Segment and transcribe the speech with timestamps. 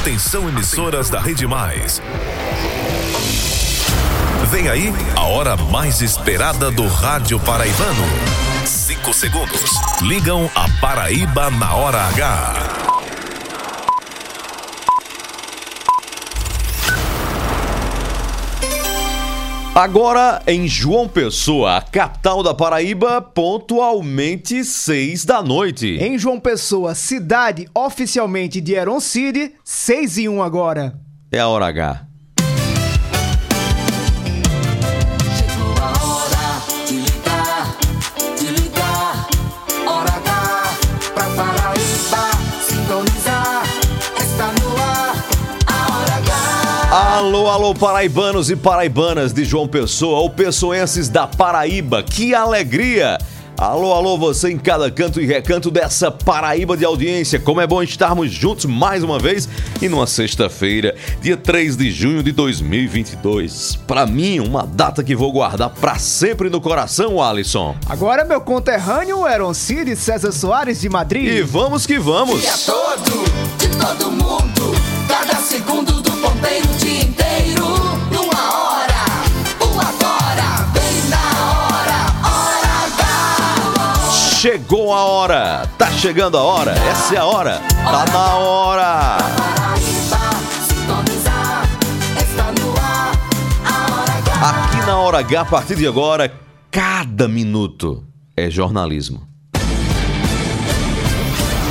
[0.00, 2.00] Atenção emissoras da Rede Mais.
[4.50, 8.06] Vem aí a hora mais esperada do rádio paraibano.
[8.64, 9.70] Cinco segundos.
[10.00, 12.79] Ligam a Paraíba na hora H.
[19.74, 25.96] Agora em João Pessoa, capital da Paraíba, pontualmente seis da noite.
[26.00, 30.98] Em João Pessoa, cidade oficialmente de Heron City, 6 e 1 agora.
[31.30, 32.09] É a hora H.
[47.50, 53.18] Alô, paraibanos e paraibanas de João Pessoa, ou pessoenses da Paraíba, que alegria!
[53.58, 57.40] Alô, alô, você em cada canto e recanto dessa Paraíba de audiência.
[57.40, 59.48] Como é bom estarmos juntos mais uma vez
[59.82, 63.80] e numa sexta-feira, dia 3 de junho de 2022.
[63.84, 67.74] Para mim, uma data que vou guardar para sempre no coração, Alisson.
[67.88, 71.26] Agora meu conterrâneo Heron City, César Soares de Madrid.
[71.26, 72.42] E vamos que vamos!
[72.42, 73.24] Dia todo,
[73.58, 74.72] de todo mundo.
[75.08, 76.79] Cada segundo do ponteiro,
[84.40, 85.68] Chegou a hora!
[85.76, 86.70] Tá chegando a hora!
[86.72, 87.60] Essa é a hora!
[87.84, 89.18] Tá na hora!
[89.18, 90.18] Paraíba
[90.66, 91.68] sintonizar.
[92.16, 93.12] Está no ar
[93.66, 94.48] a Hora H.
[94.48, 96.32] Aqui na Hora H, a partir de agora,
[96.70, 98.02] cada minuto
[98.34, 99.28] é jornalismo.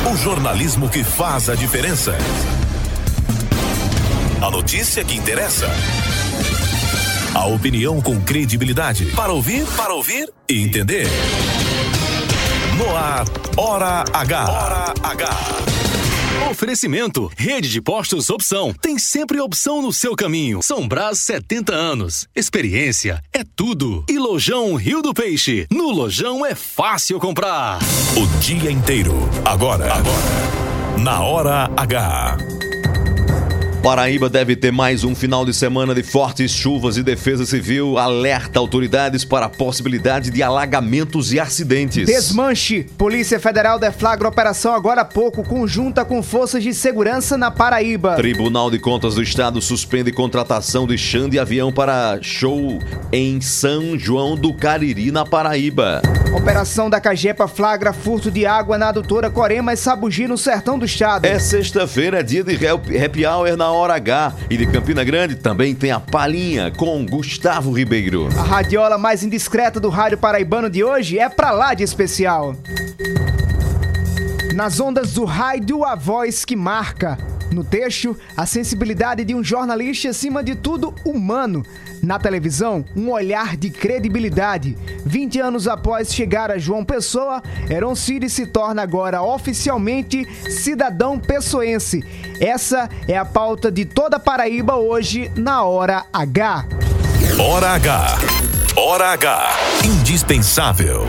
[0.05, 2.15] O jornalismo que faz a diferença.
[4.43, 5.65] A notícia que interessa.
[7.33, 9.05] A opinião com credibilidade.
[9.15, 11.07] Para ouvir, para ouvir e entender.
[12.79, 13.25] No ar,
[13.57, 14.49] Hora H.
[14.49, 15.29] Hora H.
[16.49, 18.73] Oferecimento: Rede de Postos Opção.
[18.81, 20.61] Tem sempre opção no seu caminho.
[20.63, 22.25] São Brás 70 anos.
[22.33, 24.05] Experiência é tudo.
[24.07, 25.67] E Lojão Rio do Peixe.
[25.69, 27.79] No Lojão é fácil comprar.
[28.15, 29.13] O dia inteiro.
[29.43, 29.93] Agora.
[29.93, 30.97] Agora.
[30.97, 32.37] Na Hora H.
[33.81, 38.59] Paraíba deve ter mais um final de semana de fortes chuvas e Defesa Civil alerta
[38.59, 42.05] autoridades para a possibilidade de alagamentos e acidentes.
[42.05, 42.85] Desmanche.
[42.97, 48.15] Polícia Federal deflagra operação agora há pouco, conjunta com forças de segurança na Paraíba.
[48.15, 52.79] Tribunal de Contas do Estado suspende contratação de chão de avião para show
[53.13, 56.01] em São João do Cariri, na Paraíba.
[56.35, 60.85] Operação da Cagepa flagra furto de água na adutora Corema e Sabugi, no sertão do
[60.85, 61.25] estado.
[61.25, 64.33] É sexta-feira, dia de happy happy hour na Hora H.
[64.49, 68.27] E de Campina Grande também tem a Palhinha com Gustavo Ribeiro.
[68.37, 72.55] A radiola mais indiscreta do rádio paraibano de hoje é pra lá de especial.
[74.53, 77.17] Nas ondas do rádio, a voz que marca.
[77.51, 81.65] No texto, a sensibilidade de um jornalista e, acima de tudo, humano.
[82.01, 84.77] Na televisão, um olhar de credibilidade.
[85.05, 92.03] 20 anos após chegar a João Pessoa, Heron City se torna agora oficialmente cidadão pessoense.
[92.39, 96.65] Essa é a pauta de toda Paraíba hoje na Hora H.
[97.37, 98.17] Hora H.
[98.75, 99.49] Hora H.
[99.83, 101.05] Indispensável.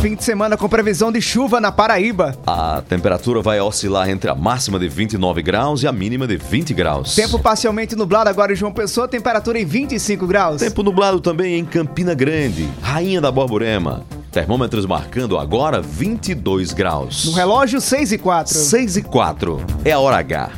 [0.00, 2.36] Fim de semana com previsão de chuva na Paraíba.
[2.46, 6.72] A temperatura vai oscilar entre a máxima de 29 graus e a mínima de 20
[6.72, 7.16] graus.
[7.16, 10.60] Tempo parcialmente nublado agora em João Pessoa, temperatura em 25 graus.
[10.60, 14.04] Tempo nublado também em Campina Grande, Rainha da Borborema.
[14.30, 17.24] Termômetros marcando agora 22 graus.
[17.24, 18.54] No relógio, 6 e 4.
[18.54, 20.50] 6 e 4 é a hora H.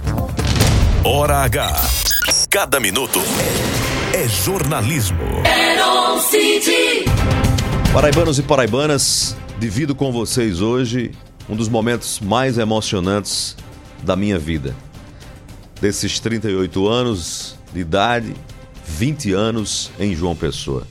[1.03, 1.81] Hora H.
[2.51, 3.19] Cada minuto
[4.13, 5.17] é jornalismo.
[6.31, 7.50] City.
[7.93, 11.11] Paraibanos e paraibanas, divido com vocês hoje
[11.49, 13.57] um dos momentos mais emocionantes
[14.05, 14.77] da minha vida.
[15.81, 18.33] Desses 38 anos de idade,
[18.87, 20.87] 20 anos em João Pessoa.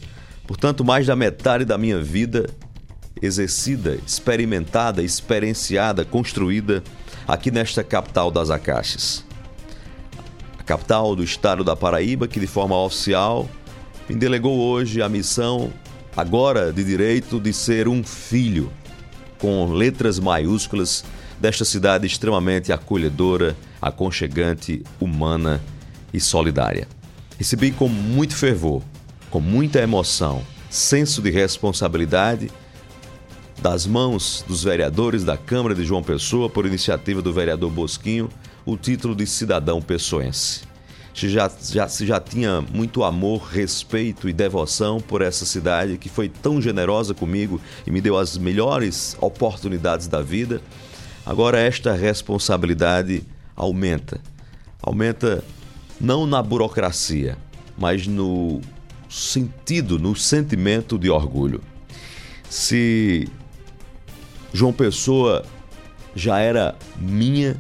[0.46, 2.50] Portanto, mais da metade da minha vida
[3.22, 6.84] exercida, experimentada, experienciada, construída
[7.26, 9.24] aqui nesta capital das Acaxes.
[10.58, 13.48] A capital do estado da Paraíba, que de forma oficial
[14.10, 15.72] me delegou hoje a missão,
[16.20, 18.72] agora de direito, de ser um filho,
[19.38, 21.04] com letras maiúsculas,
[21.40, 25.62] desta cidade extremamente acolhedora, aconchegante, humana
[26.14, 26.88] e solidária.
[27.38, 28.82] Recebi com muito fervor,
[29.30, 32.52] com muita emoção, senso de responsabilidade
[33.62, 38.30] das mãos dos vereadores da Câmara de João Pessoa, por iniciativa do vereador Bosquinho,
[38.66, 40.69] o título de cidadão pessoense.
[41.14, 46.30] Se já, já, já tinha muito amor, respeito e devoção por essa cidade que foi
[46.30, 50.62] tão generosa comigo e me deu as melhores oportunidades da vida,
[51.26, 53.24] agora esta responsabilidade
[53.56, 54.22] aumenta.
[54.82, 55.44] Aumenta
[56.00, 57.38] não na burocracia,
[57.78, 58.62] mas no
[59.10, 61.62] sentido, no sentimento de orgulho.
[62.50, 63.28] Se
[64.54, 65.44] João Pessoa
[66.16, 67.60] já era minha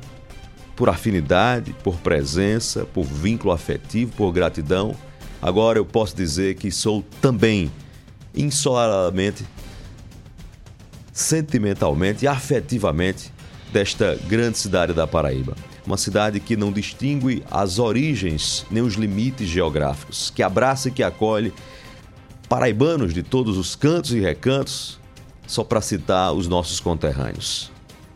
[0.80, 4.96] por afinidade, por presença, por vínculo afetivo, por gratidão,
[5.42, 7.70] agora eu posso dizer que sou também
[8.34, 9.46] insoladamente,
[11.12, 13.30] sentimentalmente e afetivamente
[13.74, 15.54] desta grande cidade da Paraíba.
[15.86, 21.04] Uma cidade que não distingue as origens nem os limites geográficos, que abraça e que
[21.04, 21.54] acolhe
[22.48, 24.98] paraibanos de todos os cantos e recantos,
[25.46, 27.70] só para citar os nossos conterrâneos,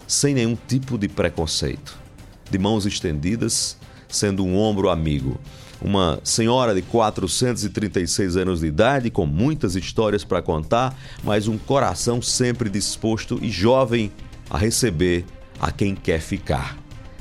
[0.07, 2.02] sem nenhum tipo de preconceito,
[2.49, 5.39] de mãos estendidas, sendo um ombro amigo.
[5.81, 12.21] Uma senhora de 436 anos de idade, com muitas histórias para contar, mas um coração
[12.21, 14.11] sempre disposto e jovem
[14.49, 15.25] a receber
[15.59, 16.77] a quem quer ficar.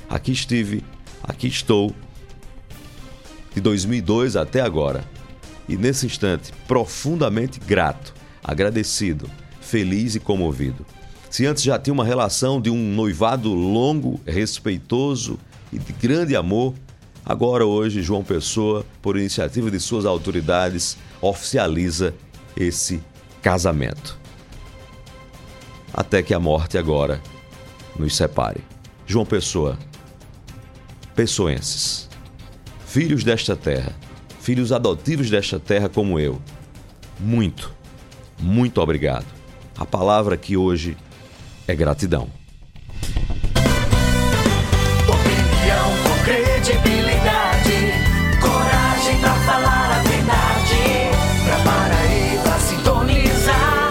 [0.09, 0.85] Aqui estive,
[1.23, 1.95] aqui estou,
[3.55, 5.05] de 2002 até agora.
[5.69, 9.31] E nesse instante, profundamente grato, agradecido,
[9.61, 10.85] feliz e comovido.
[11.33, 15.39] Se antes já tinha uma relação de um noivado longo, respeitoso
[15.73, 16.75] e de grande amor,
[17.25, 22.15] agora hoje João Pessoa, por iniciativa de suas autoridades, oficializa
[22.55, 23.03] esse
[23.41, 24.19] casamento.
[25.91, 27.19] Até que a morte agora
[27.99, 28.61] nos separe.
[29.07, 29.79] João Pessoa,
[31.17, 32.11] pessoenses,
[32.87, 33.97] filhos desta terra,
[34.39, 36.39] filhos adotivos desta terra como eu,
[37.19, 37.73] muito,
[38.39, 39.25] muito obrigado.
[39.79, 40.95] A palavra que hoje
[41.67, 42.29] é gratidão.
[45.09, 47.95] Opinião com credibilidade,
[48.41, 51.11] coragem pra falar a verdade.
[51.45, 53.91] Pra Paraíba sintonizar,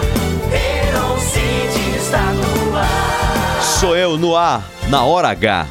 [0.52, 3.62] Heron City está no ar.
[3.62, 5.66] Sou eu no ar, na hora H.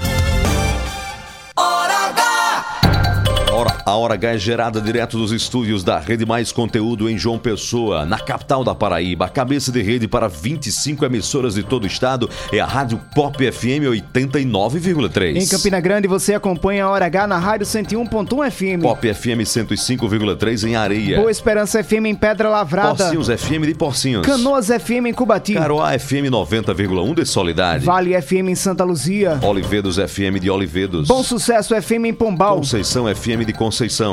[3.86, 8.06] A hora, H é gerada direto dos estúdios da Rede Mais Conteúdo em João Pessoa,
[8.06, 9.26] na capital da Paraíba.
[9.26, 13.36] A cabeça de rede para 25 emissoras de todo o estado é a Rádio Pop
[13.52, 15.36] FM 89,3.
[15.36, 18.84] Em Campina Grande você acompanha a Hora H na Rádio 101.1 FM.
[18.84, 21.18] Pop FM 105,3 em Areia.
[21.18, 22.96] Boa Esperança FM em Pedra Lavrada.
[22.96, 24.26] Porcinhos FM de Porcinhos.
[24.26, 25.56] Canoas FM em Cubati.
[25.56, 27.84] Caroá FM 90,1 de Solidade.
[27.84, 29.40] Vale FM em Santa Luzia.
[29.42, 31.08] Olivedos FM de Olivedos.
[31.08, 32.58] Bom Sucesso FM em Pombal.
[32.58, 33.71] Conceição FM de Conceição.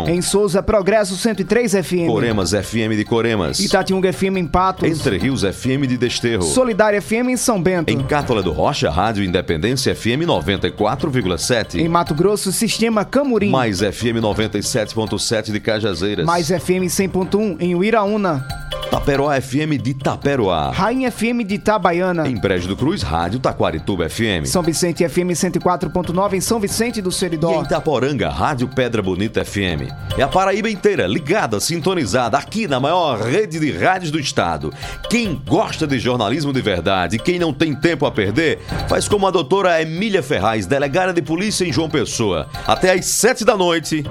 [0.09, 2.07] Em Souza Progresso 103 FM.
[2.07, 3.59] Coremas FM de Coremas.
[3.61, 4.89] Itatiunga FM em Patos.
[4.89, 6.43] Entre Rios FM de Desterro.
[6.43, 7.91] Solidária FM em São Bento.
[7.91, 11.79] Em Cátola do Rocha, Rádio Independência FM 94,7.
[11.81, 13.51] Em Mato Grosso, Sistema Camurim.
[13.51, 16.25] Mais FM 97.7 de Cajazeiras.
[16.25, 18.47] Mais FM 100.1 em Uiraúna.
[18.91, 20.71] Taperoá FM de Taperoá.
[20.71, 22.27] Rainha FM de Itabaiana.
[22.27, 24.47] Em Brejo do Cruz, Rádio Taquarituba FM.
[24.47, 27.53] São Vicente FM 104.9 em São Vicente do E Seridó.
[27.53, 29.93] em Itaporanga, Rádio Pedra Bonita FM.
[30.17, 34.73] É a Paraíba inteira, ligada, sintonizada, aqui na maior rede de rádios do estado.
[35.11, 38.59] Quem gosta de jornalismo de verdade, quem não tem tempo a perder,
[38.89, 42.49] faz como a doutora Emília Ferraz, delegada de polícia em João Pessoa.
[42.67, 44.03] Até às sete da noite.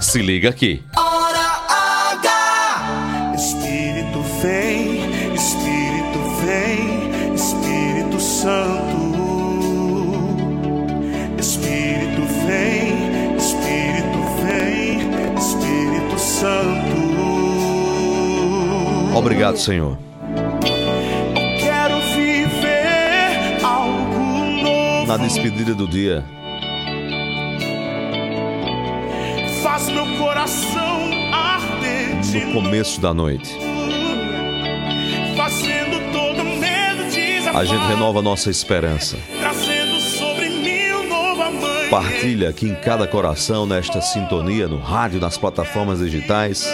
[0.00, 0.82] Se liga aqui.
[0.96, 1.33] Hora
[8.44, 9.14] Santo.
[11.38, 14.98] Espírito vem, Espírito vem,
[15.38, 16.94] Espírito Santo.
[19.16, 19.96] Obrigado, Senhor.
[21.58, 25.06] Quero viver algo novo.
[25.06, 26.22] Na despedida do dia,
[29.62, 32.44] Faz meu coração ardente.
[32.44, 33.56] no começo da noite,
[37.54, 39.16] a gente renova nossa esperança.
[39.38, 41.88] Trazendo sobre mim novo amanhã.
[41.88, 46.66] Partilha aqui em cada coração, nesta sintonia, no rádio, nas plataformas digitais,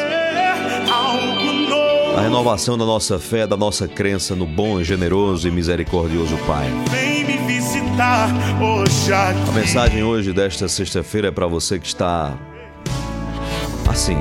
[2.17, 6.67] a renovação da nossa fé, da nossa crença no bom, generoso e misericordioso Pai.
[6.91, 9.51] Vem me visitar hoje aqui.
[9.51, 12.39] A mensagem hoje desta sexta-feira é para você que está
[13.87, 14.17] assim,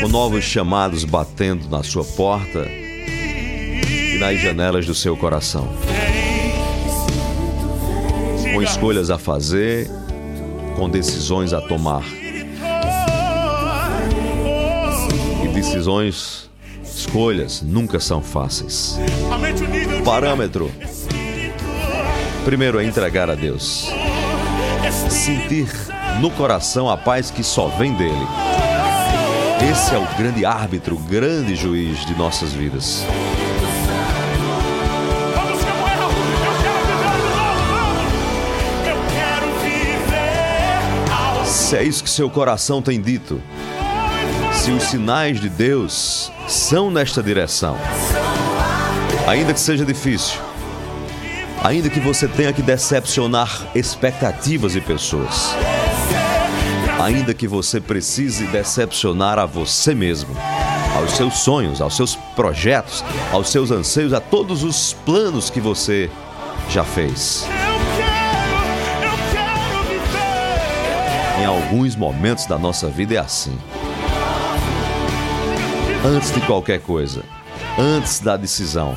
[0.00, 2.81] com novos chamados batendo na sua porta
[4.22, 5.68] nas janelas do seu coração,
[8.54, 9.90] com escolhas a fazer,
[10.76, 12.04] com decisões a tomar.
[15.42, 16.48] E decisões,
[16.84, 18.96] escolhas nunca são fáceis.
[20.04, 20.70] Parâmetro,
[22.44, 23.90] primeiro é entregar a Deus.
[25.10, 25.66] Sentir
[26.20, 28.26] no coração a paz que só vem dele.
[29.68, 33.04] Esse é o grande árbitro, o grande juiz de nossas vidas.
[41.72, 43.40] Se é isso que seu coração tem dito,
[44.52, 47.78] se os sinais de Deus são nesta direção,
[49.26, 50.38] ainda que seja difícil,
[51.64, 55.54] ainda que você tenha que decepcionar expectativas e pessoas,
[57.02, 60.36] ainda que você precise decepcionar a você mesmo,
[60.94, 63.02] aos seus sonhos, aos seus projetos,
[63.32, 66.10] aos seus anseios, a todos os planos que você
[66.68, 67.46] já fez.
[71.42, 73.58] Em alguns momentos da nossa vida é assim.
[76.04, 77.24] Antes de qualquer coisa,
[77.76, 78.96] antes da decisão,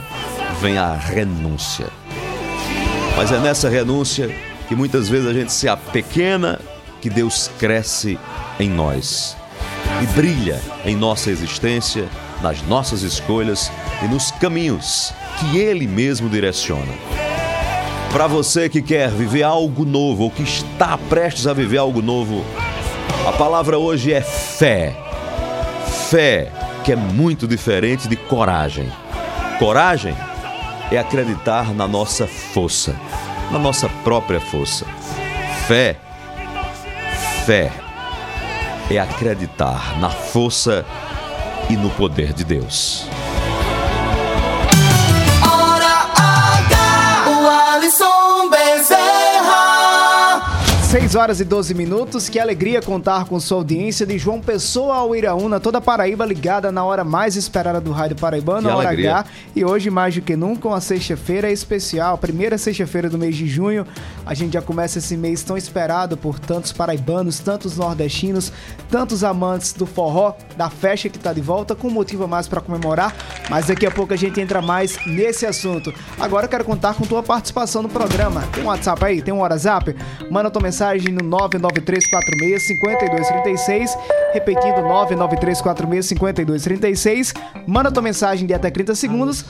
[0.62, 1.88] vem a renúncia.
[3.18, 4.30] Mas é nessa renúncia
[4.68, 6.62] que muitas vezes a gente se apequena
[7.02, 8.20] que Deus cresce
[8.60, 9.36] em nós
[10.04, 12.08] e brilha em nossa existência,
[12.44, 13.72] nas nossas escolhas
[14.04, 17.25] e nos caminhos que Ele mesmo direciona.
[18.16, 22.46] Para você que quer viver algo novo ou que está prestes a viver algo novo,
[23.28, 24.96] a palavra hoje é fé.
[26.10, 26.50] Fé,
[26.86, 28.90] que é muito diferente de coragem.
[29.60, 30.16] Coragem
[30.90, 32.96] é acreditar na nossa força,
[33.52, 34.86] na nossa própria força.
[35.68, 35.98] Fé,
[37.46, 37.70] fé
[38.90, 40.86] é acreditar na força
[41.70, 43.10] e no poder de Deus.
[50.96, 52.30] 6 horas e 12 minutos.
[52.30, 56.86] Que alegria contar com sua audiência de João Pessoa ao Iraúna, toda Paraíba ligada na
[56.86, 59.16] hora mais esperada do Rádio Paraibano, Que Hora alegria.
[59.18, 59.30] H.
[59.54, 63.86] E hoje, mais do que nunca, uma sexta-feira especial, primeira sexta-feira do mês de junho.
[64.26, 68.54] A gente já começa esse mês tão esperado por tantos paraibanos, tantos nordestinos,
[68.90, 72.62] tantos amantes do forró, da festa que tá de volta, com motivo a mais para
[72.62, 73.14] comemorar.
[73.50, 75.94] Mas daqui a pouco a gente entra mais nesse assunto.
[76.18, 78.44] Agora eu quero contar com tua participação no programa.
[78.54, 79.22] Tem um WhatsApp aí?
[79.22, 79.94] Tem um WhatsApp?
[80.32, 83.90] Manda tua mensagem no 993465236,
[84.34, 87.34] repetindo 993465236.
[87.68, 89.44] Manda tua mensagem de até 30 segundos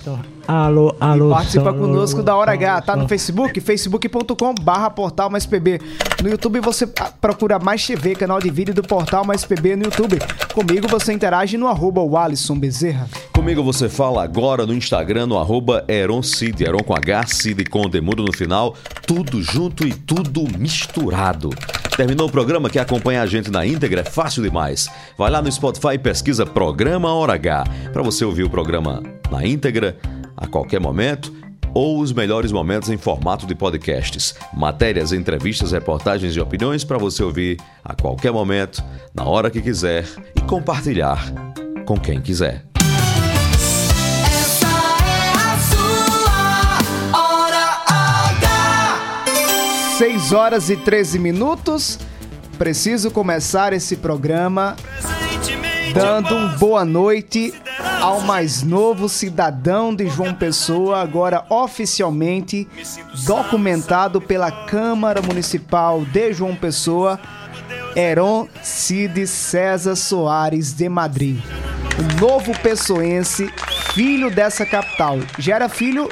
[0.48, 1.28] Alô, alô.
[1.28, 2.82] e participa som, conosco da Hora H.
[2.82, 3.08] Tá no.
[3.08, 4.56] Facebook, facebook.com
[4.96, 5.80] portal mais PB.
[6.24, 6.88] No YouTube você
[7.20, 10.20] procura mais TV, canal de vídeo do portal mais PB no YouTube.
[10.54, 13.08] Comigo você interage no arroba o Alisson Bezerra.
[13.34, 17.90] Comigo você fala agora no Instagram, no arroba Eron Cid, Eron com H, Cid com
[17.90, 18.76] Demudo no final,
[19.06, 21.15] tudo junto e tudo misturado.
[21.96, 22.70] Terminou o programa?
[22.70, 24.02] Quer acompanhar a gente na íntegra?
[24.02, 24.90] É fácil demais.
[25.18, 29.46] Vai lá no Spotify e pesquisa Programa Hora H, para você ouvir o programa na
[29.46, 29.98] íntegra,
[30.36, 31.34] a qualquer momento,
[31.74, 34.36] ou os melhores momentos em formato de podcasts.
[34.54, 40.06] Matérias, entrevistas, reportagens e opiniões para você ouvir a qualquer momento, na hora que quiser
[40.36, 41.34] e compartilhar
[41.86, 42.75] com quem quiser.
[49.98, 51.98] 6 horas e 13 minutos.
[52.58, 54.76] Preciso começar esse programa
[55.94, 57.54] dando um boa noite
[58.02, 62.68] ao mais novo cidadão de João Pessoa, agora oficialmente
[63.26, 67.18] documentado pela Câmara Municipal de João Pessoa,
[67.96, 71.40] Heron Cid César Soares de Madrid.
[71.98, 73.50] O novo pessoense,
[73.94, 75.20] filho dessa capital.
[75.40, 76.10] Já era filho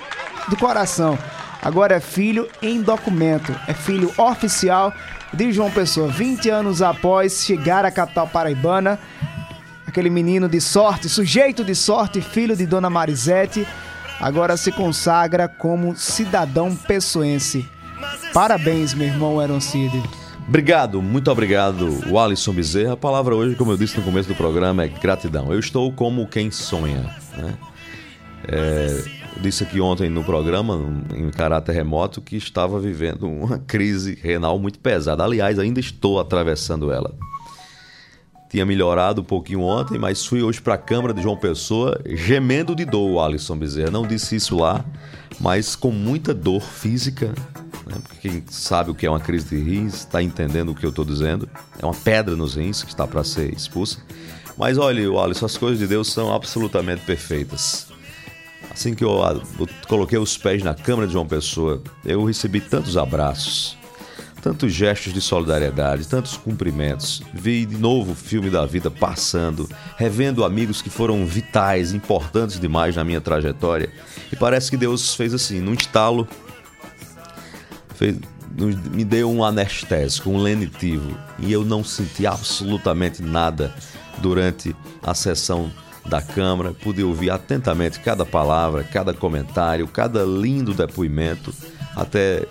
[0.48, 1.18] do coração,
[1.64, 3.56] agora é filho em documento.
[3.68, 4.94] É filho oficial
[5.34, 6.08] de João Pessoa.
[6.10, 9.00] 20 anos após chegar à capital paraibana,
[9.88, 13.68] aquele menino de sorte, sujeito de sorte, filho de Dona Marisete,
[14.20, 17.68] agora se consagra como cidadão pessoense.
[18.34, 20.04] Parabéns, meu irmão Heron Cid.
[20.48, 22.94] Obrigado, muito obrigado, Alisson Bezerra.
[22.94, 25.54] A palavra hoje, como eu disse no começo do programa, é gratidão.
[25.54, 27.16] Eu estou como quem sonha.
[27.38, 27.54] Né?
[28.48, 29.04] É,
[29.42, 30.80] disse aqui ontem no programa,
[31.16, 35.24] em caráter remoto, que estava vivendo uma crise renal muito pesada.
[35.24, 37.16] Aliás, ainda estou atravessando ela.
[38.50, 42.76] Tinha melhorado um pouquinho ontem, mas fui hoje para a Câmara de João Pessoa gemendo
[42.76, 43.90] de dor, o Alisson Bezerra.
[43.90, 44.86] Não disse isso lá,
[45.40, 47.34] mas com muita dor física.
[47.88, 47.96] Né?
[48.22, 51.04] Quem sabe o que é uma crise de rins está entendendo o que eu estou
[51.04, 51.50] dizendo.
[51.80, 53.98] É uma pedra nos rins que está para ser expulsa.
[54.56, 57.93] Mas olha, Alisson, as coisas de Deus são absolutamente perfeitas.
[58.74, 62.60] Assim que eu, ah, eu coloquei os pés na Câmara de João Pessoa, eu recebi
[62.60, 63.78] tantos abraços,
[64.42, 67.22] tantos gestos de solidariedade, tantos cumprimentos.
[67.34, 72.96] Vi de novo o filme da vida passando, revendo amigos que foram vitais, importantes demais
[72.96, 73.90] na minha trajetória.
[74.32, 76.28] E parece que Deus fez assim, num estalo,
[77.96, 78.18] fez-
[78.92, 81.16] me deu um anestésico, um lenitivo.
[81.40, 83.74] E eu não senti absolutamente nada
[84.18, 85.72] durante a sessão
[86.06, 86.74] da Câmara.
[86.74, 91.54] Pude ouvir atentamente cada palavra, cada comentário, cada lindo depoimento,
[91.96, 92.46] até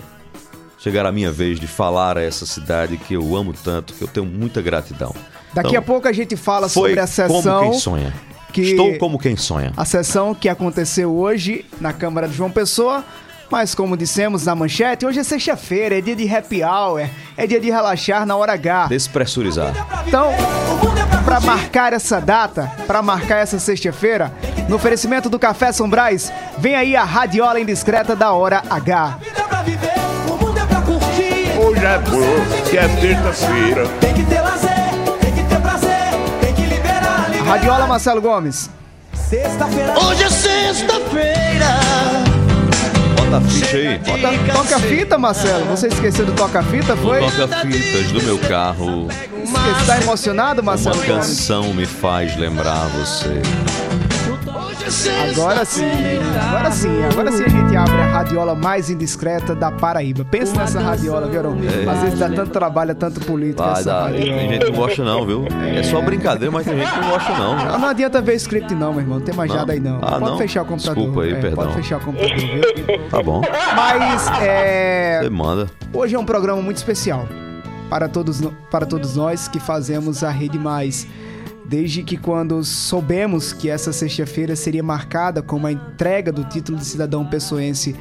[0.78, 4.08] chegar a minha vez de falar a essa cidade que eu amo tanto, que eu
[4.08, 5.14] tenho muita gratidão.
[5.54, 7.08] Daqui Então, a pouco a gente fala sobre a como
[7.42, 7.60] sessão.
[7.70, 8.14] quem sonha.
[8.52, 9.72] que- Estou como quem sonha.
[9.76, 13.04] A sessão que aconteceu hoje na Câmara de João Pessoa.
[13.52, 17.06] Mas como dissemos na manchete, hoje é sexta-feira, é dia de happy hour,
[17.36, 18.86] é dia de relaxar na hora H.
[18.86, 19.74] Despressurizar.
[20.06, 20.32] Então,
[21.22, 24.32] para marcar essa data, para marcar essa sexta-feira,
[24.70, 29.18] no oferecimento do Café São Brás, vem aí a radiola indiscreta da hora H.
[29.20, 29.92] Vida pra viver,
[30.30, 31.60] o mundo é pra curtir.
[31.60, 33.86] Hoje é bom, que é sexta-feira.
[34.00, 34.70] Tem que ter lazer,
[35.20, 35.90] tem que ter prazer,
[36.40, 38.70] tem que liberar A radiola Marcelo Gomes.
[39.12, 39.92] Sexta-feira.
[39.98, 42.31] Hoje é sexta-feira.
[43.32, 43.98] Bota a aí.
[43.98, 45.64] Bota Toca, toca fita, Marcelo.
[45.66, 47.20] Você esqueceu do toca fita, foi?
[47.20, 49.08] toca fitas do meu carro.
[49.08, 53.40] Você tá emocionado, Marcelo Uma canção me faz lembrar você.
[55.32, 55.84] Agora sim,
[56.48, 60.22] agora sim, agora sim a gente abre a radiola mais indiscreta da Paraíba.
[60.24, 61.56] Pensa nessa radiola, viu, Arão?
[61.90, 64.12] Às vezes dá tanto trabalho, é tanto político Vai essa dar.
[64.12, 65.46] Tem gente que não gosta não, viu?
[65.74, 67.56] É só brincadeira, mas tem gente que não gosta não.
[67.56, 69.18] Não, não adianta ver script não, meu irmão.
[69.18, 69.96] Não tem mais nada aí não.
[70.02, 70.38] Ah, pode não?
[70.38, 70.96] fechar o computador.
[70.96, 71.64] Desculpa aí, É, perdão.
[71.64, 73.08] Pode fechar o computador, viu?
[73.10, 73.42] Tá bom.
[73.74, 75.70] Mas é, Você manda.
[75.92, 77.26] hoje é um programa muito especial
[77.88, 81.06] para todos, para todos nós que fazemos a Rede Mais.
[81.64, 86.84] Desde que quando soubemos que essa sexta-feira seria marcada com a entrega do título de
[86.84, 87.96] cidadão pessoense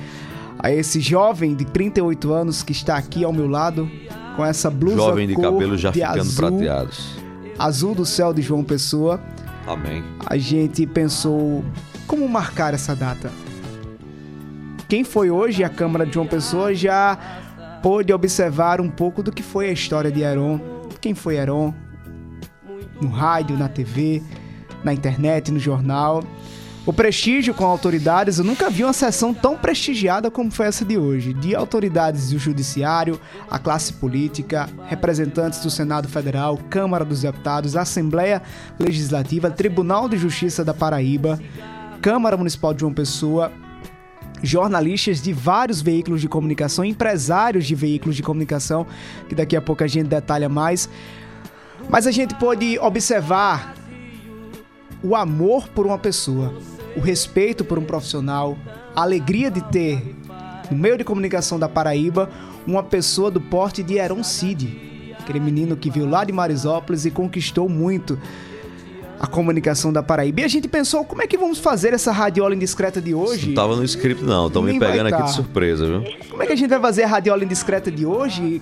[0.59, 3.89] a esse jovem de 38 anos que está aqui ao meu lado
[4.35, 7.19] com essa blusa Jovem de cabelo já de ficando azul, prateados.
[7.57, 9.19] azul do céu de João Pessoa.
[9.67, 10.03] Amém.
[10.25, 11.63] a gente pensou
[12.07, 13.31] como marcar essa data.
[14.89, 17.17] Quem foi hoje à Câmara de João Pessoa já
[17.81, 20.59] pôde observar um pouco do que foi a história de Heron.
[20.99, 21.73] Quem foi Heron?
[23.01, 24.21] No rádio, na TV,
[24.83, 26.23] na internet, no jornal.
[26.83, 30.97] O prestígio com autoridades, eu nunca vi uma sessão tão prestigiada como foi essa de
[30.97, 31.31] hoje.
[31.31, 38.41] De autoridades do Judiciário, a classe política, representantes do Senado Federal, Câmara dos Deputados, Assembleia
[38.79, 41.39] Legislativa, Tribunal de Justiça da Paraíba,
[42.01, 43.51] Câmara Municipal de João Pessoa,
[44.41, 48.87] jornalistas de vários veículos de comunicação, empresários de veículos de comunicação,
[49.29, 50.89] que daqui a pouco a gente detalha mais.
[51.89, 53.75] Mas a gente pôde observar
[55.03, 56.53] o amor por uma pessoa,
[56.95, 58.57] o respeito por um profissional,
[58.95, 60.15] a alegria de ter
[60.69, 62.29] no meio de comunicação da Paraíba
[62.65, 67.11] uma pessoa do porte de Heron Cid, aquele menino que veio lá de Marisópolis e
[67.11, 68.19] conquistou muito
[69.19, 70.41] a comunicação da Paraíba.
[70.41, 73.49] E a gente pensou, como é que vamos fazer essa radiola indiscreta de hoje?
[73.49, 75.25] Não tava no script não, estão me pegando aqui tá.
[75.25, 76.03] de surpresa, viu?
[76.29, 78.61] Como é que a gente vai fazer a radiola indiscreta de hoje?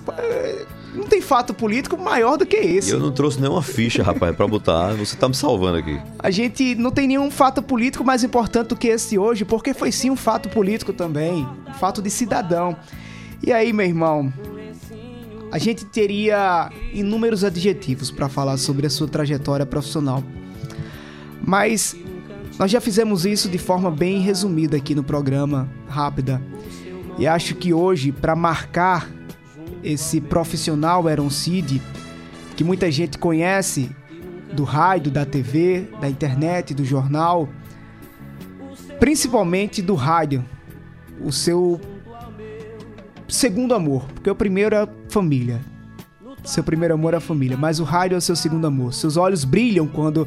[0.94, 2.90] Não tem fato político maior do que esse.
[2.90, 4.92] eu não trouxe nenhuma ficha, rapaz, pra botar.
[4.94, 6.00] Você tá me salvando aqui.
[6.18, 9.92] A gente não tem nenhum fato político mais importante do que esse hoje, porque foi
[9.92, 12.76] sim um fato político também, um fato de cidadão.
[13.42, 14.32] E aí, meu irmão,
[15.52, 20.22] a gente teria inúmeros adjetivos para falar sobre a sua trajetória profissional.
[21.40, 21.96] Mas
[22.58, 26.42] nós já fizemos isso de forma bem resumida aqui no programa, rápida.
[27.18, 29.08] E acho que hoje, para marcar
[29.82, 31.80] esse profissional Aaron Cid,
[32.56, 33.90] que muita gente conhece
[34.52, 37.48] do rádio, da TV, da internet, do jornal,
[38.98, 40.44] principalmente do rádio,
[41.20, 41.80] o seu
[43.28, 45.60] segundo amor, porque o primeiro é a família.
[46.44, 48.94] Seu primeiro amor é a família, mas o rádio é o seu segundo amor.
[48.94, 50.26] Seus olhos brilham quando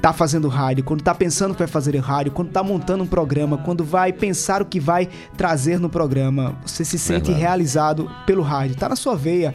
[0.00, 3.58] tá fazendo rádio, quando tá pensando que vai fazer rádio, quando tá montando um programa,
[3.58, 6.56] quando vai pensar o que vai trazer no programa.
[6.66, 7.40] Você se sente Verdade.
[7.40, 9.54] realizado pelo rádio, tá na sua veia,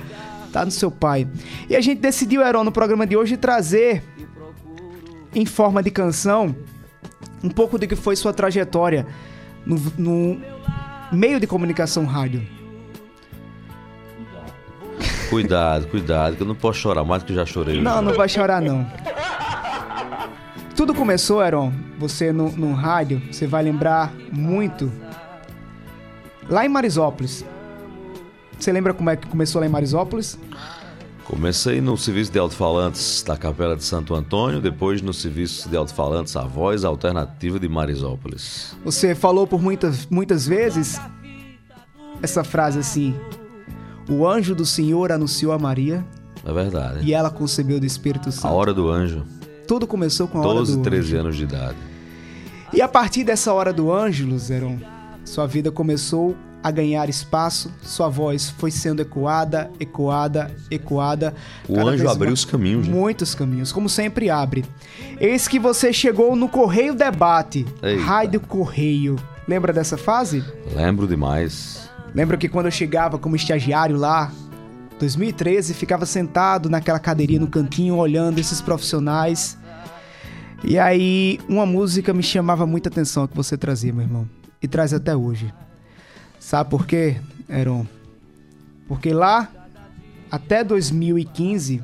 [0.51, 1.27] tá no seu pai.
[1.69, 4.03] E a gente decidiu, Heron, no programa de hoje trazer
[5.35, 6.55] em forma de canção
[7.43, 9.05] um pouco do que foi sua trajetória
[9.65, 10.41] no, no
[11.11, 12.41] meio de comunicação rádio.
[15.29, 17.81] Cuidado, cuidado, que eu não posso chorar mais que eu já chorei.
[17.81, 18.89] Não, não vai chorar não.
[20.75, 24.91] Tudo começou, Heron, você no, no rádio, você vai lembrar muito.
[26.49, 27.43] Lá em Marisópolis.
[28.59, 30.37] Você lembra como é que começou lá em Marisópolis?
[31.25, 36.35] Comecei no serviço de alto-falantes da Capela de Santo Antônio, depois no serviço de alto-falantes
[36.37, 38.75] A Voz Alternativa de Marisópolis.
[38.85, 40.99] Você falou por muitas, muitas vezes
[42.21, 43.13] essa frase assim:
[44.09, 46.05] O anjo do Senhor anunciou a Maria
[46.45, 47.05] É verdade.
[47.05, 48.53] e ela concebeu do Espírito A Santo.
[48.53, 49.25] hora do anjo,
[49.67, 51.19] Tudo começou com a hora 12, do 13 anjo.
[51.19, 51.77] anos de idade.
[52.73, 54.77] E a partir dessa hora do anjo, Luzeron,
[55.25, 61.33] sua vida começou a ganhar espaço, sua voz foi sendo ecoada, ecoada, ecoada.
[61.67, 62.93] O cada anjo abriu mais- os caminhos, né?
[62.93, 64.65] Muitos caminhos, como sempre abre.
[65.19, 68.39] Eis que você chegou no Correio Debate, Eita.
[68.39, 69.15] Correio.
[69.47, 70.43] Lembra dessa fase?
[70.75, 71.89] Lembro demais.
[72.13, 74.31] Lembro que quando eu chegava como estagiário lá,
[74.99, 79.57] 2013, ficava sentado naquela cadeirinha no cantinho olhando esses profissionais.
[80.63, 84.27] E aí uma música me chamava muita atenção que você trazia, meu irmão.
[84.61, 85.53] E traz até hoje.
[86.39, 87.85] Sabe por quê, Heron?
[88.87, 89.51] Porque lá,
[90.31, 91.83] até 2015,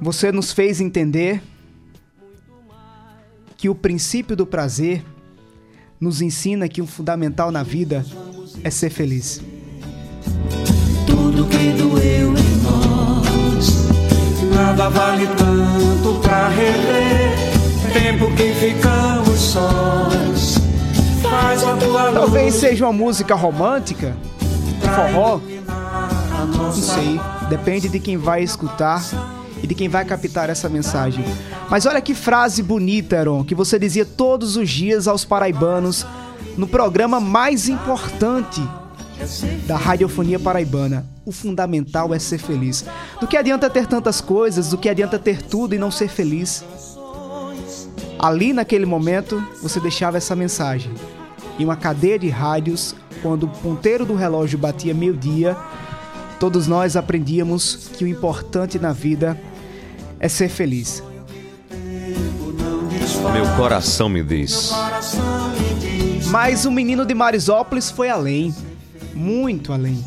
[0.00, 1.42] você nos fez entender
[3.56, 5.04] que o princípio do prazer
[6.00, 8.04] nos ensina que o fundamental na vida
[8.62, 9.42] é ser feliz.
[11.06, 13.88] Tudo que doeu em nós,
[14.54, 17.48] nada vale tanto pra rever.
[17.92, 20.58] Tempo que ficamos sós,
[21.22, 24.14] faz a tua Talvez seja uma música romântica,
[24.94, 25.40] forró,
[26.56, 29.02] não sei, depende de quem vai escutar
[29.62, 31.24] e de quem vai captar essa mensagem.
[31.70, 36.06] Mas olha que frase bonita, Aaron, que você dizia todos os dias aos paraibanos
[36.56, 38.62] no programa mais importante
[39.66, 41.06] da radiofonia paraibana.
[41.24, 42.84] O fundamental é ser feliz.
[43.20, 46.64] Do que adianta ter tantas coisas, do que adianta ter tudo e não ser feliz?
[48.18, 50.92] Ali naquele momento, você deixava essa mensagem.
[51.58, 55.56] Em uma cadeia de rádios, quando o ponteiro do relógio batia meio-dia,
[56.40, 59.40] todos nós aprendíamos que o importante na vida
[60.18, 61.02] é ser feliz.
[63.32, 64.70] Meu coração me diz.
[66.30, 68.54] Mas o menino de Marisópolis foi além,
[69.18, 70.04] muito além.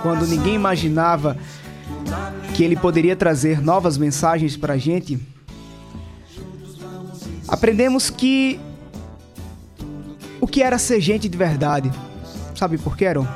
[0.00, 1.36] Quando ninguém imaginava
[2.54, 5.20] que ele poderia trazer novas mensagens pra gente,
[7.46, 8.58] aprendemos que
[10.40, 11.92] o que era ser gente de verdade.
[12.54, 13.26] Sabe por quê, Aaron?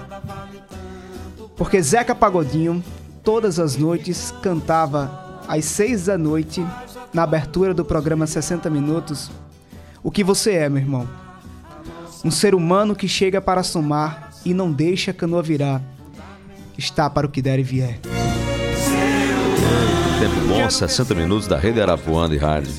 [1.56, 2.82] Porque Zeca Pagodinho
[3.22, 6.64] todas as noites cantava às seis da noite
[7.12, 9.30] na abertura do programa 60 Minutos
[10.02, 11.25] o que você é, meu irmão.
[12.26, 15.80] Um ser humano que chega para somar e não deixa a canoa virar.
[16.76, 18.00] Está para o que der e vier.
[20.18, 22.72] Tempo bom, 60 minutos da Rede Arapuã de Rádio.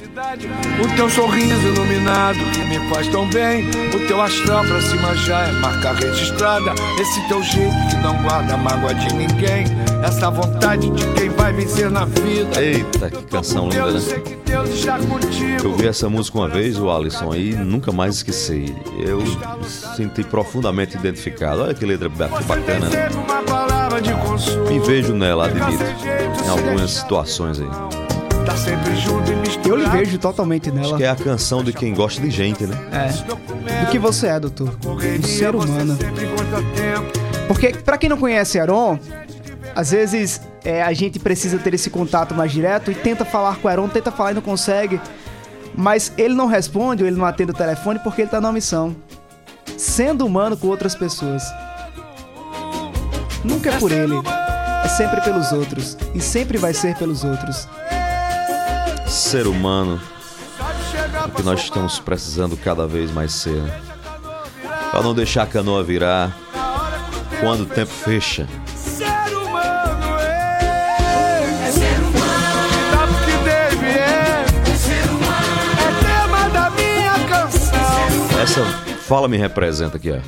[0.83, 3.65] O teu sorriso iluminado que me faz tão bem.
[3.95, 6.73] O teu astral pra cima já é marca registrada.
[6.99, 9.65] Esse teu jeito que não guarda mágoa de ninguém.
[10.03, 12.61] Essa vontade de quem vai vencer na vida.
[12.61, 14.01] Eita, que canção linda, né?
[15.63, 18.75] Eu vi essa música uma vez, o Alisson, aí nunca mais esqueci.
[18.99, 19.21] Eu
[19.95, 21.61] senti profundamente identificado.
[21.61, 23.09] Olha que letra bacana, né?
[24.69, 25.83] Me vejo nela, admito.
[26.45, 28.06] Em algumas situações aí.
[28.57, 29.69] Sempre junto e misturado.
[29.69, 30.97] Eu lhe vejo totalmente nela.
[30.97, 32.75] Que é a canção de quem gosta de gente, né?
[32.91, 33.85] É.
[33.85, 34.77] Do que você é, doutor.
[34.85, 35.97] Um ser humano.
[37.47, 38.99] Porque, pra quem não conhece Aaron,
[39.75, 43.67] às vezes é, a gente precisa ter esse contato mais direto e tenta falar com
[43.67, 44.99] o Aaron, tenta falar e não consegue.
[45.75, 48.95] Mas ele não responde ou ele não atende o telefone porque ele tá numa missão.
[49.77, 51.43] Sendo humano com outras pessoas.
[53.43, 54.15] Nunca é por ele.
[54.83, 55.97] É sempre pelos outros.
[56.15, 57.67] E sempre vai ser pelos outros.
[59.17, 59.99] Ser humano,
[61.35, 63.55] que nós estamos precisando cada vez mais ser.
[63.55, 63.81] né?
[64.91, 66.37] Pra não deixar a canoa virar
[67.39, 68.47] quando o tempo fecha.
[68.75, 71.39] Ser humano é.
[71.65, 71.71] É
[78.39, 78.43] é.
[78.43, 78.63] Essa
[79.07, 80.19] fala me representa aqui, ó.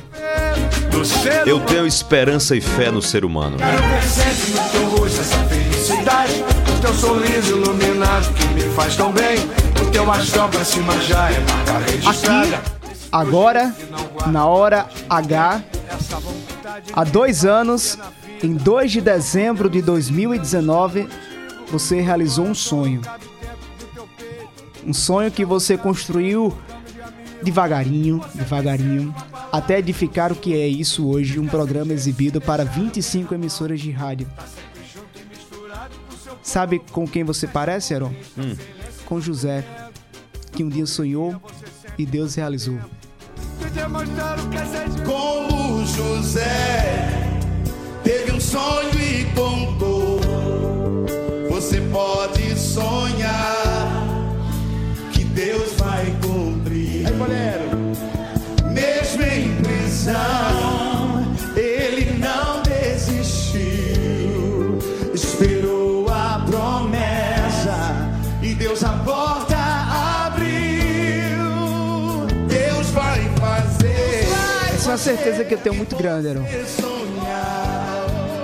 [1.46, 3.56] Eu tenho esperança e fé no ser humano.
[3.56, 9.36] Presente no teu rosto essa felicidade O teu sorriso iluminado que me faz tão bem
[9.86, 12.70] O teu astral pra cima já é marca registrada Aqui,
[13.12, 13.74] agora,
[14.26, 15.62] na hora H,
[16.92, 17.98] há dois anos,
[18.42, 21.08] em 2 de dezembro de 2019,
[21.70, 23.00] você realizou um sonho.
[24.86, 26.56] Um sonho que você construiu
[27.42, 29.14] devagarinho, devagarinho,
[29.50, 34.26] até edificar o que é isso hoje, um programa exibido para 25 emissoras de rádio.
[36.42, 38.12] Sabe com quem você parece, Aaron?
[39.04, 39.64] Com José,
[40.52, 41.40] que um dia sonhou
[41.98, 42.78] e Deus realizou.
[45.04, 47.08] Como José
[48.02, 50.20] teve um sonho e contou.
[51.50, 53.88] Você pode sonhar
[55.12, 57.06] que Deus vai cumprir.
[57.06, 57.12] Aí,
[58.72, 60.89] Mesmo em prisão,
[74.90, 76.44] uma certeza que eu tenho muito grande, Aaron.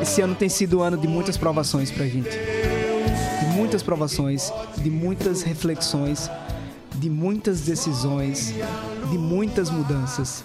[0.01, 2.31] Esse ano tem sido o ano de muitas provações pra gente.
[2.31, 6.31] De muitas provações, de muitas reflexões,
[6.95, 8.55] de muitas decisões,
[9.11, 10.45] de muitas mudanças.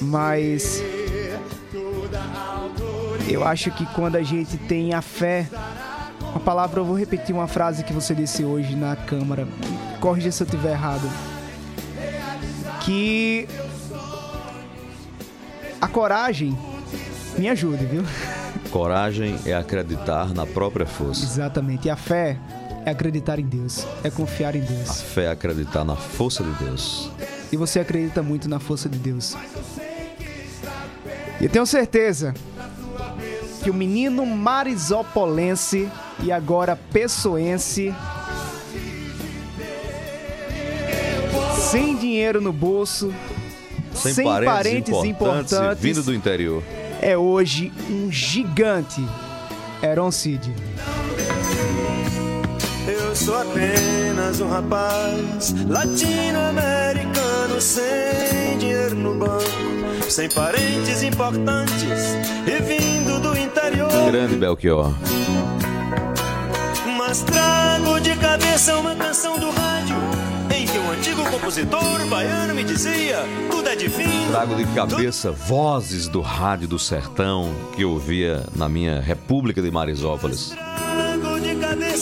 [0.00, 0.82] Mas
[3.28, 5.48] eu acho que quando a gente tem a fé,
[6.22, 9.46] uma palavra, eu vou repetir uma frase que você disse hoje na Câmara,
[10.00, 11.08] corrija se eu estiver errado.
[12.80, 13.46] Que
[15.80, 16.56] a coragem
[17.38, 18.02] me ajude, viu?
[18.70, 21.24] Coragem é acreditar na própria força.
[21.24, 21.86] Exatamente.
[21.86, 22.36] E a fé
[22.84, 25.00] é acreditar em Deus, é confiar em A Deus.
[25.02, 27.10] fé é acreditar na força de Deus.
[27.50, 29.36] E você acredita muito na força de Deus.
[31.40, 32.34] E eu tenho certeza
[33.62, 35.88] que o menino marisopolense
[36.22, 37.94] e agora pessoense,
[41.70, 43.12] sem dinheiro no bolso,
[43.98, 45.82] Sem, sem parentes, parentes importantes, importantes.
[45.82, 46.62] vindo do interior.
[47.00, 49.04] é hoje um gigante.
[49.82, 50.52] Heron Cid.
[52.86, 59.44] Eu sou apenas um rapaz latino-americano sem dinheiro no banco,
[60.08, 63.90] sem parentes importantes e vindo do interior.
[64.10, 64.92] Grande Belchior.
[66.96, 69.67] Mas trago de cabeça uma canção do rádio
[71.38, 73.18] compositor baiano me dizia:
[73.50, 74.30] tudo é divino.
[74.30, 79.70] Trago de cabeça vozes do rádio do sertão que eu ouvia na minha República de
[79.70, 80.54] Marisópolis.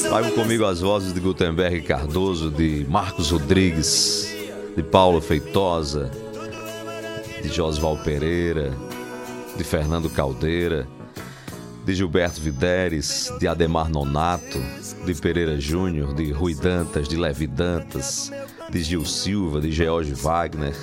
[0.09, 4.35] Trago comigo as vozes de Gutenberg Cardoso, de Marcos Rodrigues,
[4.75, 6.11] de Paulo Feitosa,
[7.43, 8.73] de Josval Pereira,
[9.57, 10.87] de Fernando Caldeira,
[11.85, 14.61] de Gilberto Videres, de Ademar Nonato,
[15.05, 18.31] de Pereira Júnior, de Rui Dantas, de Levi Dantas,
[18.71, 20.75] de Gil Silva, de George Wagner,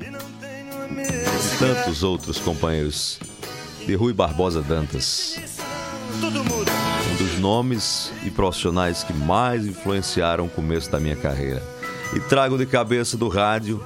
[0.00, 3.18] e tantos outros companheiros,
[3.86, 5.38] de Rui Barbosa Dantas
[7.12, 11.62] um dos nomes e profissionais que mais influenciaram o começo da minha carreira.
[12.14, 13.84] E trago de cabeça do rádio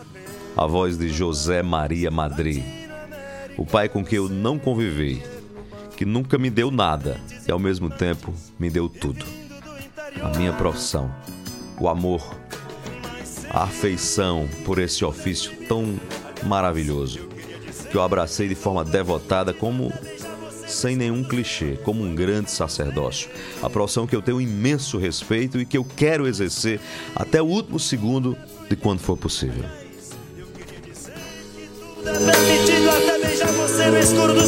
[0.56, 2.62] a voz de José Maria Madri,
[3.56, 5.22] o pai com quem eu não convivi,
[5.96, 9.24] que nunca me deu nada e ao mesmo tempo me deu tudo.
[10.22, 11.12] A minha profissão,
[11.80, 12.22] o amor,
[13.52, 16.00] a afeição por esse ofício tão
[16.44, 17.20] maravilhoso,
[17.90, 19.92] que eu abracei de forma devotada como
[20.66, 23.28] sem nenhum clichê, como um grande sacerdócio.
[23.62, 26.80] A profissão que eu tenho imenso respeito e que eu quero exercer
[27.14, 28.36] até o último segundo
[28.70, 29.64] de quando for possível.
[34.34, 34.41] Do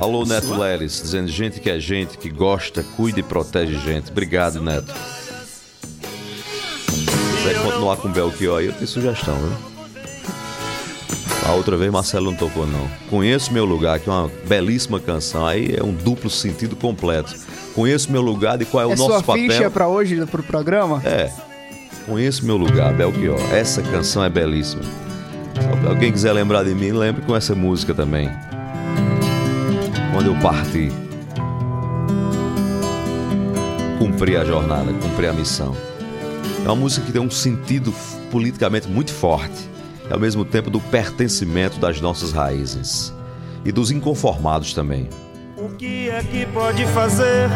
[0.00, 4.10] Alô, Neto Leles, dizendo gente que é gente, que gosta, cuida e protege gente.
[4.10, 4.92] Obrigado, Neto.
[6.88, 9.52] Se quiser continuar com o Belchior aí, eu tenho sugestão, viu?
[11.46, 12.88] A outra vez Marcelo não tocou, não.
[13.10, 15.46] Conheço Meu Lugar, que é uma belíssima canção.
[15.46, 17.34] Aí é um duplo sentido completo.
[17.74, 19.50] Conheço Meu Lugar e qual é o É nosso sua papel.
[19.50, 21.02] ficha pra hoje, pro programa?
[21.04, 21.30] É.
[22.06, 23.38] Conheço meu lugar, Belchior.
[23.52, 24.82] Essa canção é belíssima.
[24.82, 28.28] Se alguém quiser lembrar de mim, lembre com essa música também.
[30.20, 30.92] Quando eu parti,
[33.98, 35.74] cumpri a jornada, cumpri a missão.
[36.62, 37.90] É uma música que tem um sentido
[38.30, 39.66] politicamente muito forte,
[40.06, 43.14] e ao mesmo tempo do pertencimento das nossas raízes
[43.64, 45.08] e dos inconformados também.
[45.56, 47.48] O que é que pode fazer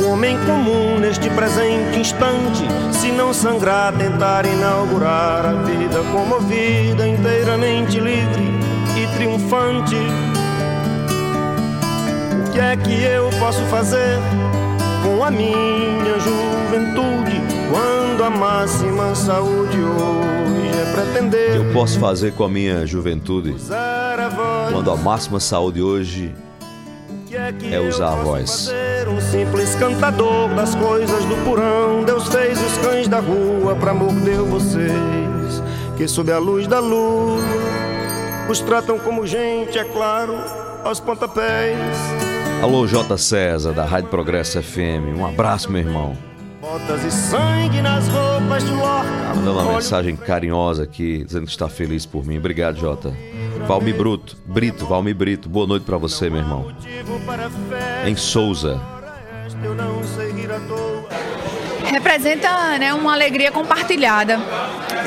[0.00, 2.62] o homem comum neste presente instante?
[2.92, 8.44] Se não sangrar, tentar inaugurar a vida comovida, inteiramente livre
[9.02, 9.96] e triunfante.
[12.54, 14.16] O que é que eu posso fazer
[15.02, 22.44] com a minha juventude quando a máxima saúde hoje é pretender Eu posso fazer com
[22.44, 26.32] a minha juventude a quando a máxima saúde hoje
[27.32, 28.70] é, que é usar a voz.
[29.08, 32.04] Um simples cantador das coisas do porão.
[32.04, 35.60] Deus fez os cães da rua pra morder vocês.
[35.96, 37.40] Que sob a luz da lua
[38.48, 40.36] os tratam como gente, é claro,
[40.84, 42.33] aos pontapés.
[42.64, 43.18] Alô, J.
[43.18, 45.18] César, da Rádio Progresso FM.
[45.18, 46.16] Um abraço, meu irmão.
[46.62, 49.34] Botas e sangue nas roupas de Lorca.
[49.36, 52.38] Mandando uma mensagem carinhosa aqui, dizendo que está feliz por mim.
[52.38, 53.14] Obrigado, Jota.
[53.68, 56.74] Valmir Bruto, Brito, Valmir Brito, boa noite pra você, meu irmão.
[57.26, 58.80] para Em Souza.
[61.84, 64.40] representa né, uma alegria compartilhada.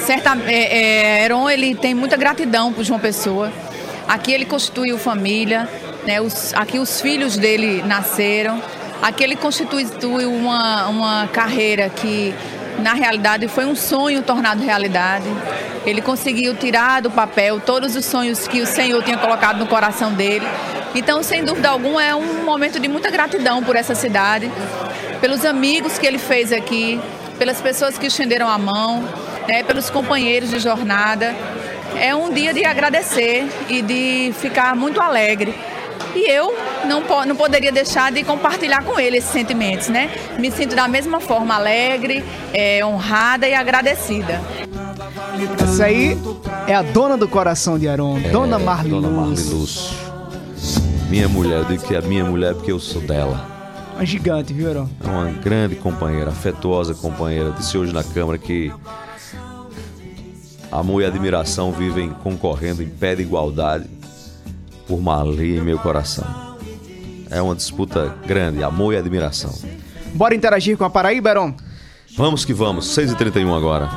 [0.06, 3.52] Certa, é, é, Heron ele tem muita gratidão por João Pessoa.
[4.08, 5.68] Aqui ele constituiu família,
[6.08, 8.64] né, os, aqui os filhos dele nasceram.
[9.02, 12.34] Aqui ele constituiu uma, uma carreira que,
[12.80, 15.26] na realidade, foi um sonho tornado realidade.
[15.86, 20.14] Ele conseguiu tirar do papel todos os sonhos que o Senhor tinha colocado no coração
[20.14, 20.48] dele.
[20.96, 24.50] Então, sem dúvida alguma, é um momento de muita gratidão por essa cidade,
[25.20, 27.00] pelos amigos que ele fez aqui,
[27.38, 29.04] pelas pessoas que estenderam a mão,
[29.48, 31.36] né, pelos companheiros de jornada.
[32.00, 35.54] É um dia de agradecer e de ficar muito alegre.
[36.18, 36.52] E eu
[36.88, 40.10] não, po não poderia deixar de compartilhar com ele esses sentimentos, né?
[40.40, 44.42] Me sinto da mesma forma alegre, é, honrada e agradecida.
[45.62, 46.18] Essa aí
[46.66, 49.10] é a dona do coração de Aron, É, Dona Marli Dona.
[51.08, 53.46] Minha mulher, eu digo que é minha mulher porque eu sou dela.
[53.94, 54.90] Uma gigante, viu, Aron?
[55.06, 57.52] É uma grande companheira, afetuosa companheira.
[57.52, 58.74] Disse hoje na Câmara que
[60.72, 63.97] amor e admiração vivem concorrendo em pé de igualdade
[64.88, 66.26] por Marli em meu coração.
[67.30, 69.54] É uma disputa grande, amor e admiração.
[70.14, 71.54] Bora interagir com a Paraíba, Aron?
[72.16, 73.90] Vamos que vamos, 6h31 agora.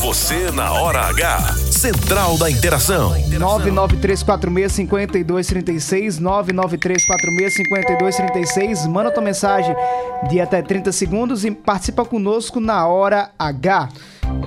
[0.00, 1.54] Você na hora H.
[1.70, 3.12] Central da Interação.
[3.30, 8.88] 993465236, 993465236.
[8.88, 9.74] Manda tua mensagem
[10.30, 13.88] de até 30 segundos e participa conosco na hora H.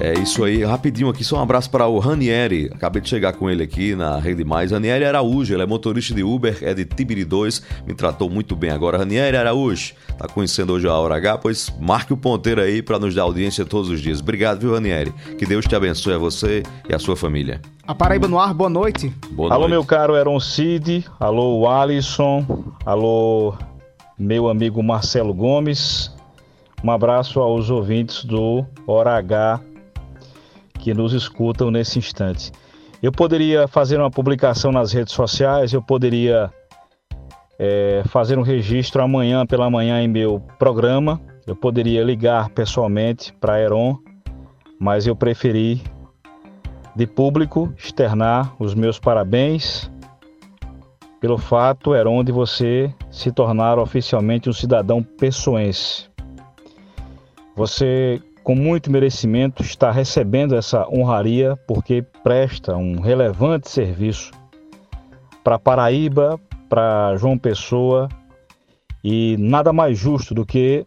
[0.03, 2.69] É isso aí, rapidinho aqui, só um abraço para o Ranieri.
[2.73, 4.71] Acabei de chegar com ele aqui na Rede Mais.
[4.71, 8.69] Ranieri Araújo, ele é motorista de Uber, é de Tibiri 2, me tratou muito bem
[8.69, 8.97] agora.
[8.97, 13.15] Ranieri Araújo, tá conhecendo hoje a Hora H, pois marque o ponteiro aí para nos
[13.15, 14.19] dar audiência todos os dias.
[14.19, 15.13] Obrigado, viu, Ranieri?
[15.37, 17.61] Que Deus te abençoe a você e a sua família.
[17.87, 19.13] A Paraíba no ar, boa noite.
[19.31, 19.71] Boa alô, noite.
[19.71, 21.05] meu caro Eron Cid.
[21.17, 22.45] Alô, Alisson.
[22.85, 23.53] Alô,
[24.19, 26.11] meu amigo Marcelo Gomes.
[26.83, 29.61] Um abraço aos ouvintes do Hora H
[30.83, 32.51] que nos escutam nesse instante.
[33.01, 36.51] Eu poderia fazer uma publicação nas redes sociais, eu poderia
[37.57, 43.61] é, fazer um registro amanhã pela manhã em meu programa, eu poderia ligar pessoalmente para
[43.61, 43.97] Heron,
[44.77, 45.81] mas eu preferi
[46.93, 49.89] de público externar os meus parabéns
[51.21, 56.09] pelo fato, Heron, de você se tornar oficialmente um cidadão pessoense.
[57.55, 64.31] Você, com muito merecimento, está recebendo essa honraria porque presta um relevante serviço
[65.43, 68.09] para Paraíba, para João Pessoa
[69.03, 70.85] e nada mais justo do que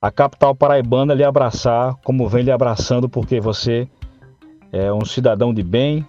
[0.00, 3.86] a capital paraibana lhe abraçar como vem lhe abraçando, porque você
[4.72, 6.06] é um cidadão de bem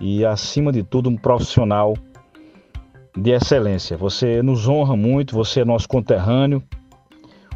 [0.00, 1.94] e, acima de tudo, um profissional
[3.16, 3.96] de excelência.
[3.96, 6.62] Você nos honra muito, você é nosso conterrâneo,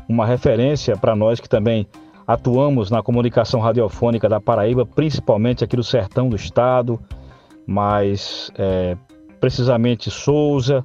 [0.09, 1.87] uma referência para nós que também
[2.27, 7.01] atuamos na comunicação radiofônica da Paraíba, principalmente aqui do sertão do estado,
[7.67, 8.97] mas é,
[9.41, 10.85] precisamente Souza,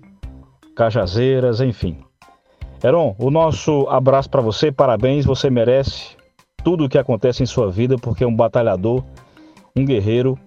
[0.75, 1.99] Cajazeiras, enfim.
[2.83, 6.15] Heron, o nosso abraço para você, parabéns, você merece
[6.63, 9.03] tudo o que acontece em sua vida, porque é um batalhador,
[9.75, 10.37] um guerreiro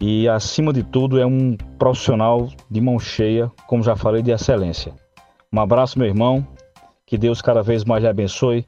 [0.00, 4.92] e, acima de tudo, é um profissional de mão cheia, como já falei, de excelência.
[5.52, 6.46] Um abraço, meu irmão,
[7.06, 8.66] que Deus cada vez mais lhe abençoe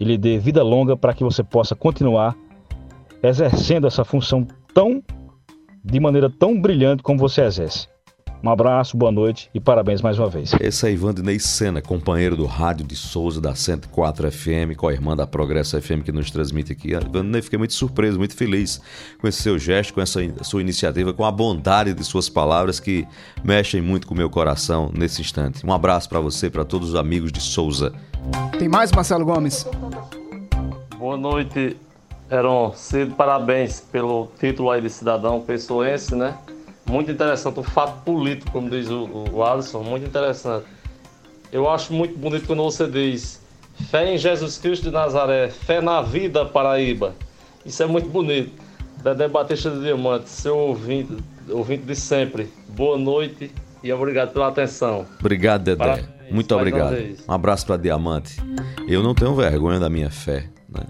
[0.00, 2.34] e lhe dê vida longa para que você possa continuar
[3.22, 5.02] exercendo essa função tão,
[5.84, 7.86] de maneira tão brilhante como você exerce.
[8.42, 10.52] Um abraço, boa noite e parabéns mais uma vez.
[10.58, 15.14] Esse é Ivandinei Sena, companheiro do Rádio de Souza da 104 FM, com a irmã
[15.14, 16.92] da Progresso FM que nos transmite aqui.
[16.92, 18.80] Ivandinei, fiquei muito surpreso, muito feliz
[19.20, 23.06] com esse seu gesto, com essa sua iniciativa, com a bondade de suas palavras que
[23.44, 25.66] mexem muito com o meu coração nesse instante.
[25.66, 27.92] Um abraço para você, para todos os amigos de Souza.
[28.58, 29.66] Tem mais, Marcelo Gomes?
[30.96, 31.76] Boa noite,
[32.30, 32.72] Heron.
[32.74, 36.38] Cedo, parabéns pelo título aí de cidadão pessoense, né?
[36.90, 40.66] Muito interessante, o fato político, como diz o, o Alisson, muito interessante.
[41.52, 43.40] Eu acho muito bonito quando você diz
[43.88, 47.14] fé em Jesus Cristo de Nazaré, fé na vida, Paraíba.
[47.64, 48.50] Isso é muito bonito.
[49.04, 51.16] Dedé Batista de Diamante, seu ouvinte,
[51.48, 52.52] ouvinte de sempre.
[52.68, 53.52] Boa noite
[53.84, 55.06] e obrigado pela atenção.
[55.20, 55.76] Obrigado, Dedé.
[55.76, 56.96] Parabéns, Muito obrigado.
[57.28, 58.36] Um abraço para Diamante.
[58.88, 60.82] Eu não tenho vergonha da minha fé, né?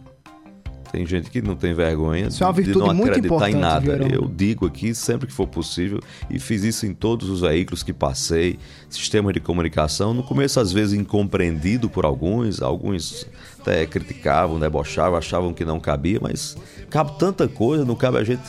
[0.92, 3.54] Tem gente que não tem vergonha Isso é uma de virtude não muito acreditar em
[3.54, 3.92] nada.
[4.12, 7.92] Eu digo aqui sempre que for possível e fiz isso em todos os veículos que
[7.92, 10.12] passei, sistemas de comunicação.
[10.12, 13.26] No começo, às vezes, incompreendido por alguns, alguns
[13.60, 16.56] até criticavam, debochavam, achavam que não cabia, mas
[16.88, 18.42] cabe tanta coisa, não cabe a gente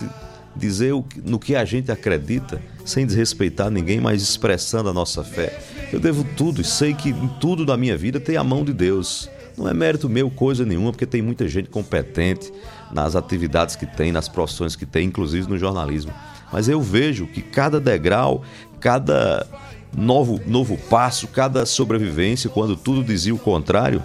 [0.55, 5.59] dizer no que a gente acredita, sem desrespeitar ninguém, mas expressando a nossa fé.
[5.91, 8.73] Eu devo tudo e sei que em tudo da minha vida tem a mão de
[8.73, 9.29] Deus.
[9.61, 12.51] Não é mérito meu coisa nenhuma, porque tem muita gente competente
[12.91, 16.11] nas atividades que tem, nas profissões que tem, inclusive no jornalismo.
[16.51, 18.41] Mas eu vejo que cada degrau,
[18.79, 19.45] cada
[19.95, 24.01] novo, novo passo, cada sobrevivência, quando tudo dizia o contrário,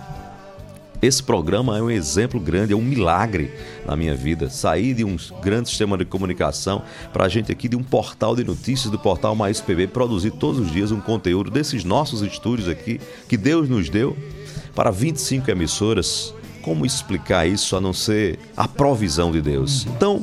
[1.03, 3.53] Esse programa é um exemplo grande, é um milagre
[3.85, 4.49] na minha vida.
[4.49, 6.83] Sair de um grande sistema de comunicação
[7.13, 10.59] para a gente aqui de um portal de notícias do portal Mais PB produzir todos
[10.59, 12.99] os dias um conteúdo desses nossos estúdios aqui
[13.29, 14.17] que Deus nos deu
[14.77, 16.33] para 25 emissoras.
[16.63, 19.87] Como explicar isso a não ser a provisão de Deus?
[19.87, 20.23] Então,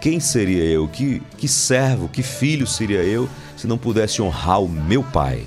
[0.00, 0.86] quem seria eu?
[0.86, 5.46] Que, que servo, que filho seria eu se não pudesse honrar o meu pai?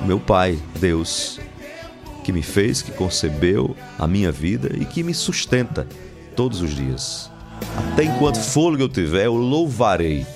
[0.00, 1.40] O meu pai, Deus,
[2.22, 5.88] que me fez, que concebeu a minha vida e que me sustenta
[6.36, 7.30] todos os dias.
[7.92, 10.26] Até enquanto fôlego eu tiver, eu louvarei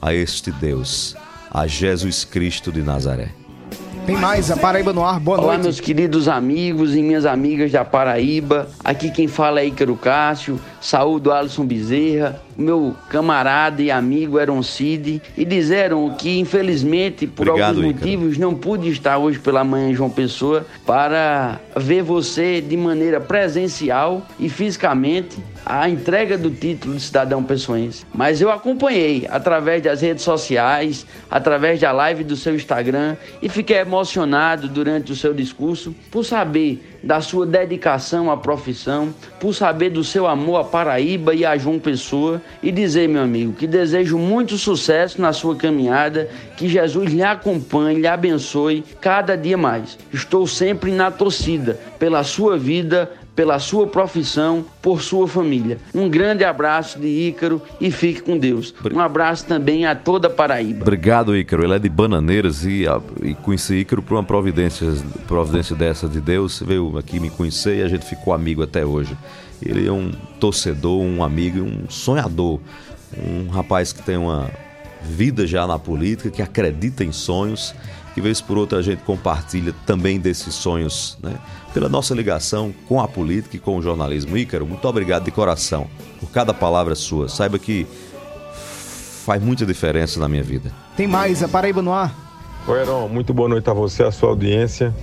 [0.00, 1.14] a este Deus,
[1.50, 3.41] a Jesus Cristo de Nazaré.
[4.06, 5.62] Tem mais, a Paraíba no ar, boa Olá, noite.
[5.62, 8.68] meus queridos amigos e minhas amigas da Paraíba.
[8.82, 10.58] Aqui quem fala é Ícaro Cássio.
[10.80, 15.22] Saúdo Alisson Bezerra, meu camarada e amigo Eron Cid.
[15.36, 18.04] E disseram que, infelizmente, por Obrigado, alguns Ícaro.
[18.04, 23.20] motivos, não pude estar hoje pela manhã em João Pessoa para ver você de maneira
[23.20, 28.04] presencial e fisicamente a entrega do título de cidadão pessoense.
[28.12, 33.78] Mas eu acompanhei através das redes sociais, através da live do seu Instagram e fiquei
[33.78, 40.04] emocionado durante o seu discurso por saber da sua dedicação à profissão, por saber do
[40.04, 44.56] seu amor à Paraíba e a João Pessoa e dizer, meu amigo, que desejo muito
[44.56, 49.98] sucesso na sua caminhada, que Jesus lhe acompanhe, lhe abençoe cada dia mais.
[50.12, 55.78] Estou sempre na torcida pela sua vida, pela sua profissão, por sua família.
[55.94, 58.74] Um grande abraço de Ícaro e fique com Deus.
[58.92, 60.82] Um abraço também a toda a Paraíba.
[60.82, 61.64] Obrigado, Ícaro.
[61.64, 62.84] Ele é de Bananeiras e,
[63.22, 64.86] e conheci Ícaro por uma providência,
[65.26, 66.62] providência dessa de Deus.
[66.64, 69.16] Veio aqui me conhecer e a gente ficou amigo até hoje.
[69.64, 70.10] Ele é um
[70.40, 72.60] torcedor, um amigo e um sonhador.
[73.16, 74.50] Um rapaz que tem uma
[75.02, 77.74] vida já na política, que acredita em sonhos,
[78.14, 81.34] que vez por outra a gente compartilha também desses sonhos, né?
[81.74, 84.36] Pela nossa ligação com a política e com o jornalismo.
[84.36, 85.86] Ícaro, muito obrigado de coração
[86.20, 87.28] por cada palavra sua.
[87.28, 87.86] Saiba que
[89.24, 90.70] faz muita diferença na minha vida.
[90.96, 92.14] Tem mais, a Paraíba no ar.
[92.66, 94.94] Oi, Heron, muito boa noite a você, a sua audiência.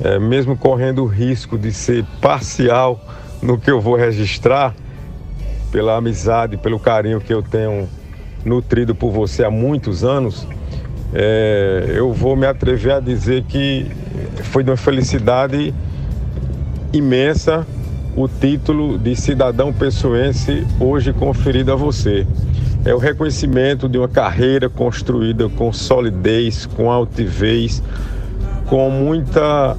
[0.00, 3.00] É, mesmo correndo o risco de ser parcial
[3.42, 4.74] no que eu vou registrar,
[5.72, 7.88] pela amizade, pelo carinho que eu tenho
[8.44, 10.46] nutrido por você há muitos anos,
[11.14, 13.86] é, eu vou me atrever a dizer que
[14.44, 15.74] foi de uma felicidade
[16.92, 17.66] imensa
[18.14, 22.26] o título de cidadão pessoense hoje conferido a você.
[22.84, 27.82] É o reconhecimento de uma carreira construída com solidez, com altivez,
[28.66, 29.76] com muita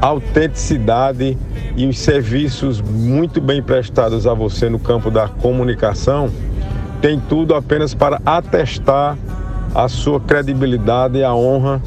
[0.00, 1.36] autenticidade
[1.76, 6.30] e os serviços muito bem prestados a você no campo da comunicação,
[7.00, 9.16] tem tudo apenas para atestar
[9.74, 11.82] a sua credibilidade e a honra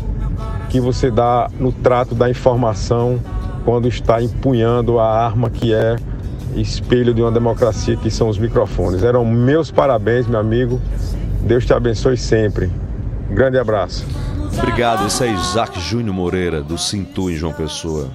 [0.70, 3.20] que você dá no trato da informação
[3.64, 5.96] quando está empunhando a arma que é
[6.56, 9.04] espelho de uma democracia que são os microfones.
[9.04, 10.82] Eram meus parabéns, meu amigo.
[11.42, 12.70] Deus te abençoe sempre.
[13.30, 14.06] Grande abraço.
[14.58, 18.10] Obrigado, esse é Isaac Júnior Moreira, do Cintu, em João Pessoa.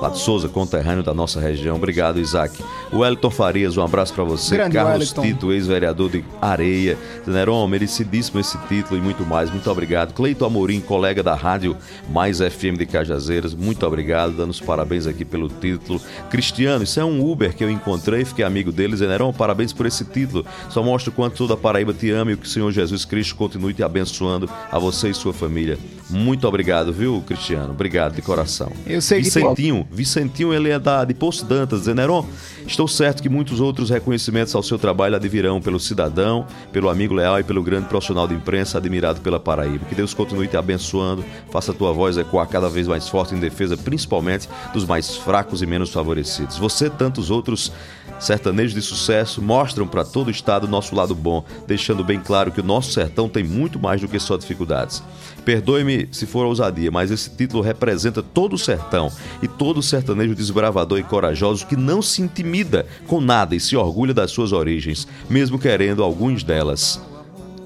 [0.00, 1.76] Lá de Souza, conterrâneo da nossa região.
[1.76, 2.62] Obrigado, Isaac.
[2.92, 4.54] O Wellington Farias, um abraço para você.
[4.54, 5.22] Grande Carlos Wellington.
[5.22, 6.98] Tito, ex-vereador de Areia.
[7.26, 9.50] Neron, merecidíssimo esse título e muito mais.
[9.50, 10.12] Muito obrigado.
[10.12, 11.74] Cleito Amorim, colega da rádio
[12.10, 13.54] Mais FM de Cajazeiras.
[13.54, 15.98] Muito obrigado, dando os parabéns aqui pelo título.
[16.28, 19.00] Cristiano, isso é um Uber que eu encontrei, fiquei amigo deles.
[19.00, 20.44] Neron, parabéns por esse título.
[20.68, 23.34] Só mostra o quanto toda a Paraíba te ama e que o Senhor Jesus Cristo
[23.34, 25.78] continue te abençoando a você e sua família.
[26.08, 27.72] Muito obrigado, viu, Cristiano?
[27.72, 28.70] Obrigado de coração.
[28.86, 32.24] Eu sei que tem- Vicentinho, Vicentinho, ele é da, de Poço Dantas, Zeneron.
[32.64, 37.40] Estou certo que muitos outros reconhecimentos ao seu trabalho advirão pelo cidadão, pelo amigo leal
[37.40, 39.84] e pelo grande profissional de imprensa admirado pela Paraíba.
[39.86, 43.40] Que Deus continue te abençoando, faça a tua voz ecoar cada vez mais forte em
[43.40, 46.56] defesa, principalmente dos mais fracos e menos favorecidos.
[46.56, 47.72] Você e tantos outros
[48.20, 52.50] sertanejos de sucesso mostram para todo o estado o nosso lado bom, deixando bem claro
[52.52, 55.02] que o nosso sertão tem muito mais do que só dificuldades.
[55.46, 60.34] Perdoe-me se for ousadia, mas esse título representa todo o sertão e todo o sertanejo
[60.34, 65.06] desbravador e corajoso que não se intimida com nada e se orgulha das suas origens,
[65.30, 67.00] mesmo querendo alguns delas,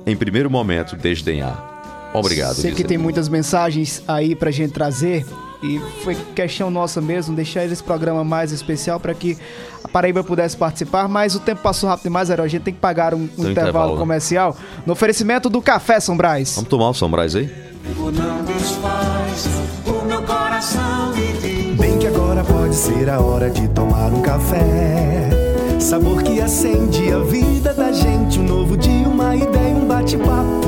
[0.06, 2.10] em primeiro momento, desdenhar.
[2.12, 5.24] Obrigado, Sei que tem muitas mensagens aí pra gente trazer.
[5.62, 9.38] E foi questão nossa mesmo, deixar esse programa mais especial para que
[9.82, 12.46] a Paraíba pudesse participar, mas o tempo passou rápido demais, Herói.
[12.46, 13.98] A gente tem que pagar um, um um intervalo, intervalo, né?
[13.98, 16.54] comercial no oferecimento do Café São Brás.
[16.56, 17.69] Vamos tomar o São Brás aí?
[18.12, 19.46] Não desfaz
[19.86, 25.30] o meu coração de Bem que agora pode ser a hora de tomar um café.
[25.78, 28.38] Sabor que acende a vida da gente.
[28.38, 30.60] Um novo dia, uma ideia, um bate-papo.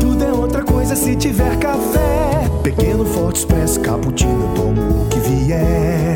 [0.00, 2.48] Tudo é outra coisa se tiver café.
[2.62, 6.10] Pequeno, forte, expresso, cappuccino, tomo o que vier.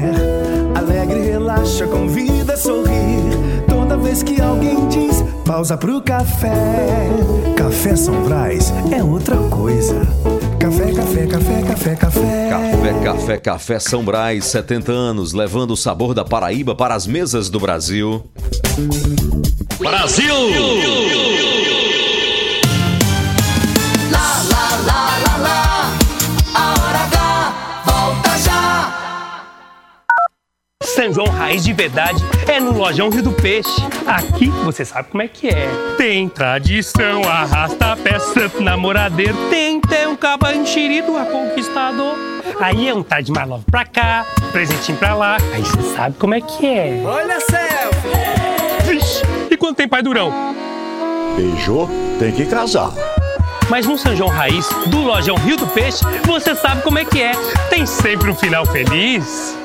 [2.04, 3.53] convida a sorrir.
[3.94, 7.08] Toda vez que alguém diz pausa pro café.
[7.56, 10.00] Café São Brás é outra coisa.
[10.58, 12.48] Café, café, café, café, café.
[12.50, 17.48] Café, café, café São Brás, 70 anos, levando o sabor da Paraíba para as mesas
[17.48, 18.24] do Brasil.
[19.78, 20.34] Brasil!
[24.10, 25.96] Lá, lá, lá, lá, lá.
[26.52, 27.54] A hora H
[27.86, 29.46] volta já.
[30.82, 33.82] São João Raiz de verdade é no Lojão Rio do Peixe.
[34.06, 35.68] Aqui você sabe como é que é.
[35.96, 39.34] Tem tradição, arrasta pé, santo namoradeiro.
[39.50, 42.14] Tem até um caba enxerido a conquistador.
[42.60, 45.36] Aí é um tarde mais love pra cá, presentinho pra lá.
[45.52, 47.02] Aí você sabe como é que é.
[47.04, 48.84] Olha a selfie!
[48.84, 50.32] Vixe, e quando tem pai durão?
[51.36, 51.88] Beijou,
[52.18, 52.92] tem que casar.
[53.68, 57.22] Mas no São João Raiz, do Lojão Rio do Peixe, você sabe como é que
[57.22, 57.32] é.
[57.70, 59.56] Tem sempre um final feliz.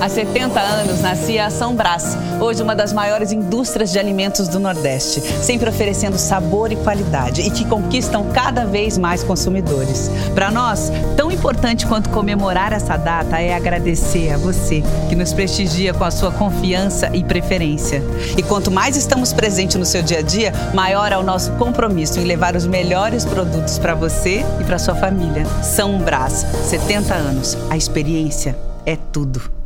[0.00, 4.58] Há 70 anos nascia a São Brás, hoje uma das maiores indústrias de alimentos do
[4.58, 10.10] Nordeste, sempre oferecendo sabor e qualidade e que conquistam cada vez mais consumidores.
[10.34, 15.92] Para nós, tão importante quanto comemorar essa data é agradecer a você que nos prestigia
[15.92, 18.02] com a sua confiança e preferência.
[18.38, 22.18] E quanto mais estamos presentes no seu dia a dia, maior é o nosso compromisso
[22.18, 25.44] em levar os melhores produtos para você e para sua família.
[25.62, 27.58] São Brás, 70 anos.
[27.68, 29.59] A experiência é tudo.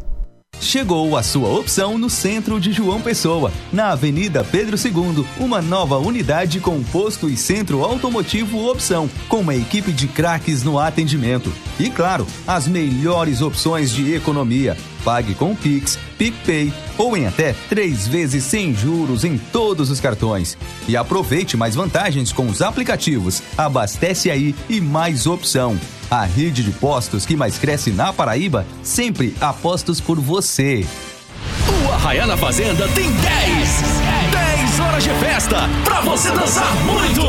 [0.61, 5.99] Chegou a sua opção no centro de João Pessoa, na Avenida Pedro II, uma nova
[5.99, 11.53] unidade com posto e centro automotivo opção, com uma equipe de craques no atendimento.
[11.79, 14.77] E claro, as melhores opções de economia.
[15.05, 20.57] Pague com Pix, PicPay ou em até três vezes sem juros em todos os cartões.
[20.89, 23.43] E aproveite mais vantagens com os aplicativos.
[23.59, 25.79] Abastece aí e mais opção.
[26.11, 30.87] A rede de postos que mais cresce na Paraíba, sempre apostos por você.
[31.69, 33.83] O Arraiá na Fazenda tem 10!
[34.31, 37.23] 10 horas de festa pra você dançar muito!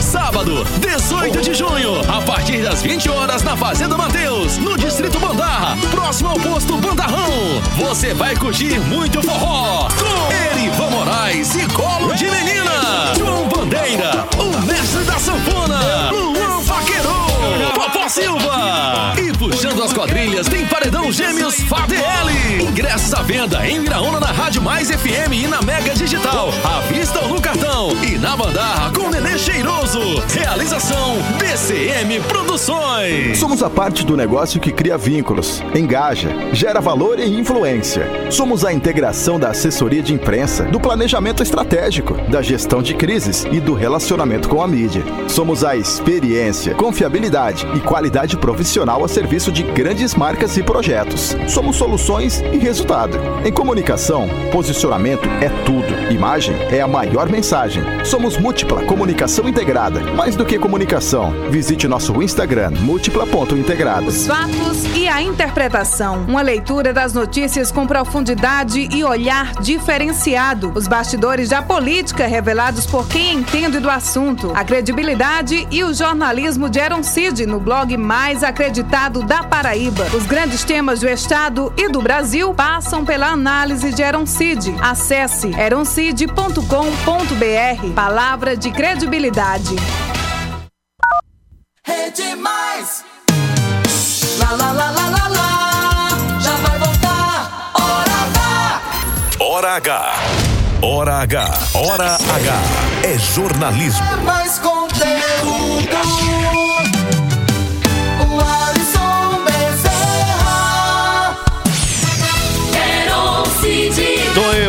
[0.00, 5.76] Sábado, 18 de junho, a partir das 20 horas na Fazenda Mateus, no Distrito Bandarra,
[5.90, 7.62] próximo ao posto Bandarrão.
[7.78, 14.66] Você vai curtir muito forró com Erivan Moraes e Colo de Menina, João Bandeira, o
[14.66, 16.10] mestre da sanfona,
[18.16, 19.12] Silva.
[19.18, 19.35] E
[19.66, 22.30] puxando as quadrilhas tem Paredão Gêmeos FADL.
[22.60, 26.50] Ingressos à venda em Viraúna na Rádio Mais FM e na Mega Digital.
[26.64, 27.90] À vista ou no cartão.
[28.02, 30.22] E na Bandarra com Nenê Cheiroso.
[30.32, 33.38] Realização BCM Produções.
[33.38, 38.30] Somos a parte do negócio que cria vínculos, engaja, gera valor e influência.
[38.30, 43.58] Somos a integração da assessoria de imprensa, do planejamento estratégico, da gestão de crises e
[43.58, 45.02] do relacionamento com a mídia.
[45.28, 51.36] Somos a experiência, confiabilidade e qualidade profissional a serviço de grandes marcas e projetos.
[51.48, 53.18] Somos soluções e resultado.
[53.44, 56.12] Em comunicação, posicionamento é tudo.
[56.12, 57.82] Imagem é a maior mensagem.
[58.04, 60.00] Somos múltipla comunicação integrada.
[60.14, 64.06] Mais do que comunicação, visite nosso Instagram múltipla.integrada.
[64.06, 66.24] Os fatos e a interpretação.
[66.26, 70.72] Uma leitura das notícias com profundidade e olhar diferenciado.
[70.74, 74.52] Os bastidores da política revelados por quem entende do assunto.
[74.54, 80.04] A credibilidade e o jornalismo de Cid no blog mais acreditado da Paraíba.
[80.14, 84.74] Os grandes temas do Estado e do Brasil passam pela análise de Aaron Cid.
[84.80, 87.92] Acesse eroncid.com.br.
[87.94, 89.76] Palavra de credibilidade.
[91.86, 93.04] Rede Mais.
[94.38, 96.08] Lá, lá, lá, lá, lá, lá.
[96.40, 97.72] Já vai voltar.
[97.74, 98.80] Hora H.
[99.40, 100.14] Hora H.
[100.82, 101.58] Hora H.
[101.74, 102.52] Hora H.
[103.04, 104.04] É jornalismo.
[104.12, 106.45] É mais conteúdo.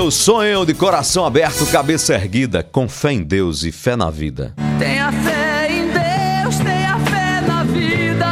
[0.10, 4.54] Sou eu, de coração aberto, cabeça erguida, com fé em Deus e fé na vida.
[4.80, 8.26] Tenha fé em Deus, tenha fé na vida.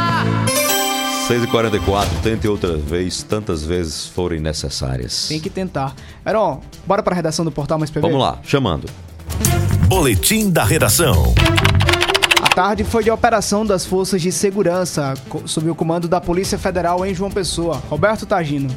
[1.28, 5.28] 6h44, tente outra vez, tantas vezes forem necessárias.
[5.28, 5.94] Tem que tentar.
[6.24, 8.00] Heron, bora pra redação do Portal Mais PV?
[8.00, 8.88] Vamos lá, chamando.
[9.86, 11.34] Boletim da redação.
[12.42, 15.14] A tarde foi de operação das forças de segurança
[15.44, 17.82] sob o comando da Polícia Federal em João Pessoa.
[17.88, 18.74] Roberto Tagino.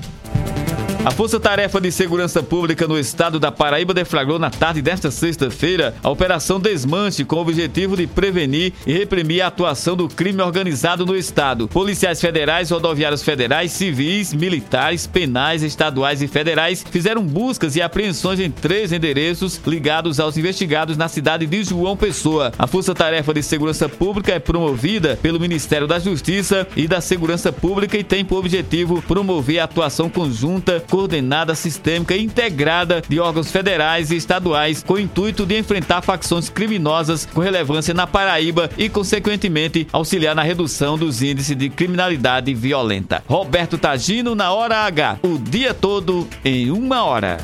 [1.10, 5.95] A Força Tarefa de Segurança Pública no estado da Paraíba deflagrou na tarde desta sexta-feira
[6.03, 11.07] a Operação Desmanche com o objetivo de prevenir e reprimir a atuação do crime organizado
[11.07, 11.68] no estado.
[11.68, 18.51] Policiais federais, rodoviários federais, civis, militares, penais, estaduais e federais fizeram buscas e apreensões em
[18.51, 22.51] três endereços ligados aos investigados na cidade de João Pessoa.
[22.55, 27.51] A Força Tarefa de Segurança Pública é promovida pelo Ministério da Justiça e da Segurança
[27.51, 33.50] Pública e tem por objetivo promover a atuação conjunta com coordenada sistêmica integrada de órgãos
[33.50, 38.89] federais e estaduais com o intuito de enfrentar facções criminosas com relevância na Paraíba e,
[38.89, 43.24] consequentemente, auxiliar na redução dos índices de criminalidade violenta.
[43.30, 47.38] Roberto Tagino na Hora H, o dia todo em uma hora.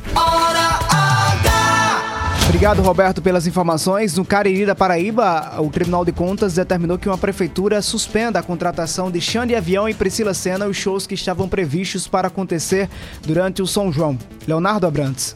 [2.45, 4.15] Obrigado, Roberto, pelas informações.
[4.15, 9.11] No Cariri da Paraíba, o Tribunal de Contas determinou que uma prefeitura suspenda a contratação
[9.11, 12.89] de Xande Avião e Priscila Senna os shows que estavam previstos para acontecer
[13.25, 14.17] durante o São João.
[14.47, 15.35] Leonardo Abrantes.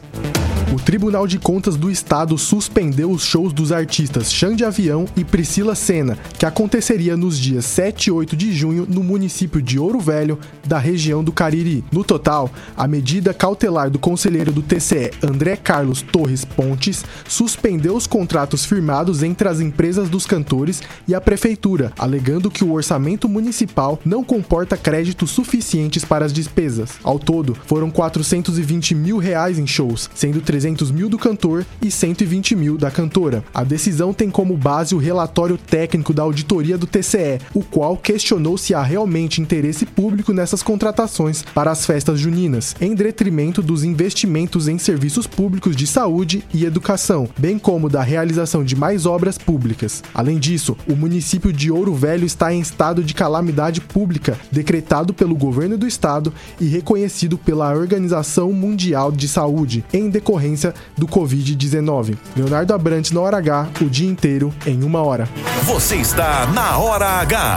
[0.72, 5.74] O Tribunal de Contas do Estado suspendeu os shows dos artistas Xande Avião e Priscila
[5.74, 10.38] Senna, que aconteceria nos dias 7 e 8 de junho no município de Ouro Velho,
[10.64, 11.84] da região do Cariri.
[11.90, 18.06] No total, a medida cautelar do conselheiro do TCE, André Carlos Torres Pontes, suspendeu os
[18.06, 23.98] contratos firmados entre as empresas dos cantores e a prefeitura, alegando que o orçamento municipal
[24.04, 26.90] não comporta créditos suficientes para as despesas.
[27.02, 30.59] Ao todo, foram 420 mil reais em shows, sendo 300
[30.90, 33.44] mil do cantor e 120 mil da cantora.
[33.52, 38.58] A decisão tem como base o relatório técnico da auditoria do TCE, o qual questionou
[38.58, 44.68] se há realmente interesse público nessas contratações para as festas juninas, em detrimento dos investimentos
[44.68, 50.02] em serviços públicos de saúde e educação, bem como da realização de mais obras públicas.
[50.14, 55.34] Além disso, o município de Ouro Velho está em estado de calamidade pública, decretado pelo
[55.34, 60.49] governo do estado e reconhecido pela Organização Mundial de Saúde, em decorrência
[60.96, 62.16] do Covid-19.
[62.36, 65.28] Leonardo Abrantes na hora H, o dia inteiro em uma hora.
[65.64, 67.56] Você está na Hora H.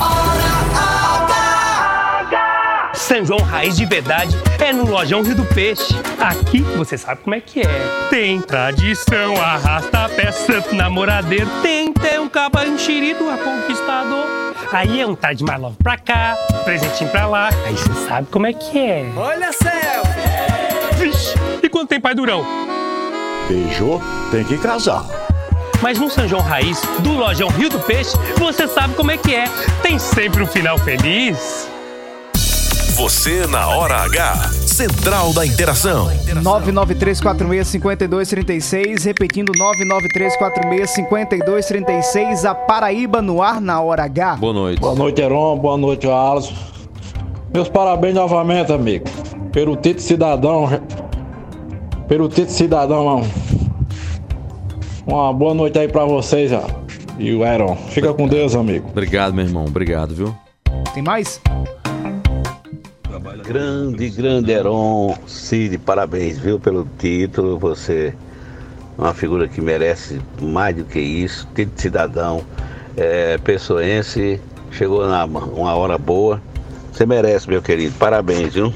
[2.93, 5.93] São João Raiz de verdade é no Lojão Rio do Peixe.
[6.19, 8.07] Aqui você sabe como é que é.
[8.09, 11.49] Tem tradição, arrasta a peça, namoradeiro.
[11.61, 14.25] Tem até um caba enxerido a conquistador.
[14.71, 17.49] Aí é um tá de mais love pra cá, presentinho pra lá.
[17.65, 19.05] Aí você sabe como é que é.
[19.15, 20.97] Olha selfie!
[20.97, 21.35] Vixe,
[21.65, 22.45] e quando tem pai durão?
[23.47, 24.01] Beijou,
[24.31, 25.05] tem que casar.
[25.81, 29.35] Mas no São João Raiz, do Lojão Rio do Peixe, você sabe como é que
[29.35, 29.45] é.
[29.81, 31.67] Tem sempre um final feliz.
[32.95, 34.63] Você na Hora H.
[34.73, 36.09] Central da Interação.
[36.41, 44.37] 993465236, repetindo 993465236, a Paraíba no ar na hora H.
[44.37, 44.79] Boa noite.
[44.79, 45.59] Boa noite, Heron.
[45.59, 46.53] Boa noite, Alisson.
[47.53, 49.05] Meus parabéns novamente, amigo.
[49.51, 50.69] Pelo título cidadão.
[52.07, 53.23] Pelo título cidadão.
[55.05, 56.65] Uma boa noite aí pra vocês, ó.
[57.17, 57.75] E o Heron.
[57.89, 58.89] Fica com Deus, amigo.
[58.89, 59.65] Obrigado, meu irmão.
[59.65, 60.35] Obrigado, viu?
[60.93, 61.41] Tem mais?
[63.45, 67.57] Grande, grande Heron Cid, parabéns, viu, pelo título.
[67.59, 68.13] Você
[68.97, 71.47] é uma figura que merece mais do que isso.
[71.53, 72.41] Título de cidadão,
[72.95, 74.39] é, pessoense,
[74.71, 76.41] chegou na uma hora boa.
[76.91, 77.93] Você merece, meu querido.
[77.97, 78.73] Parabéns, viu?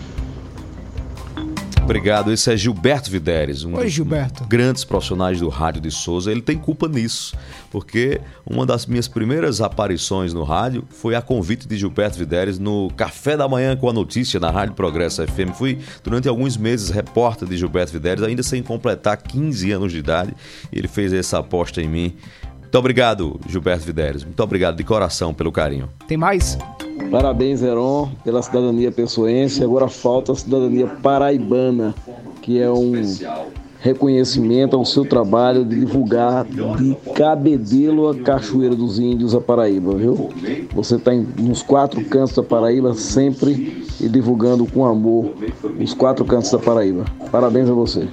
[1.88, 2.34] Obrigado.
[2.34, 4.44] Esse é Gilberto Videres, um Oi, dos Gilberto.
[4.46, 6.30] grandes profissionais do rádio de Souza.
[6.30, 7.34] Ele tem culpa nisso,
[7.72, 12.92] porque uma das minhas primeiras aparições no rádio foi a convite de Gilberto Videres no
[12.98, 15.56] Café da Manhã com a Notícia na Rádio Progresso FM.
[15.56, 20.36] Fui durante alguns meses repórter de Gilberto Videres, ainda sem completar 15 anos de idade.
[20.74, 22.14] E ele fez essa aposta em mim.
[22.68, 24.26] Muito obrigado, Gilberto Videres.
[24.26, 25.88] Muito obrigado de coração pelo carinho.
[26.06, 26.58] Tem mais?
[27.10, 29.64] Parabéns, Heron, pela cidadania pessoense.
[29.64, 31.96] Agora falta a cidadania paraibana,
[32.42, 32.92] que é um
[33.80, 40.30] reconhecimento ao seu trabalho de divulgar de Cabedelo a Cachoeira dos Índios a Paraíba, viu?
[40.76, 45.34] Você está nos quatro cantos da Paraíba sempre e divulgando com amor
[45.80, 47.06] os quatro cantos da Paraíba.
[47.32, 48.10] Parabéns a você.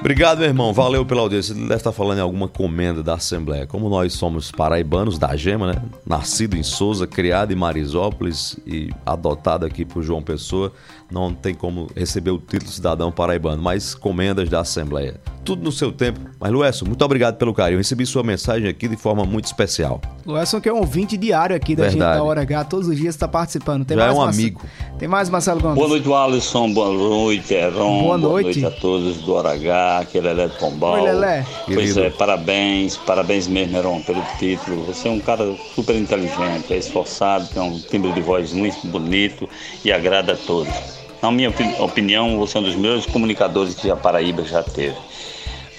[0.00, 0.72] Obrigado, meu irmão.
[0.72, 1.52] Valeu pela audiência.
[1.52, 3.66] Ele deve estar falando em alguma comenda da Assembleia.
[3.66, 5.82] Como nós somos paraibanos da Gema, né?
[6.06, 10.72] Nascido em Souza, criado em Marisópolis e adotado aqui por João Pessoa,
[11.10, 15.14] não tem como receber o título de cidadão paraibano, mas comendas da Assembleia.
[15.44, 16.20] Tudo no seu tempo.
[16.38, 17.76] Mas, Luesso, muito obrigado pelo carinho.
[17.76, 20.00] Eu recebi sua mensagem aqui de forma muito especial.
[20.26, 22.18] O Edson que é um ouvinte diário aqui da gente Verdade.
[22.18, 23.84] da Hora H, todos os dias está participando.
[23.86, 24.60] Tem Já é mais, um Marce- amigo.
[24.98, 25.76] Tem mais, Marcelo Gomes?
[25.76, 26.72] Boa noite, Alisson.
[26.74, 28.02] Boa noite, Heron.
[28.02, 28.64] Boa noite.
[28.66, 30.92] a todos do Hora H, aquele Lelé do Pombal.
[30.92, 31.46] Oi, Lelé.
[31.64, 32.00] Pois Querido.
[32.00, 34.84] é, parabéns, parabéns mesmo, Heron, pelo título.
[34.84, 39.48] Você é um cara super inteligente, é esforçado, tem um timbre de voz muito bonito
[39.84, 40.99] e agrada a todos.
[41.22, 44.96] Na minha opi- opinião, você é um dos melhores comunicadores que a Paraíba já teve.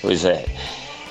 [0.02, 0.46] Pois é.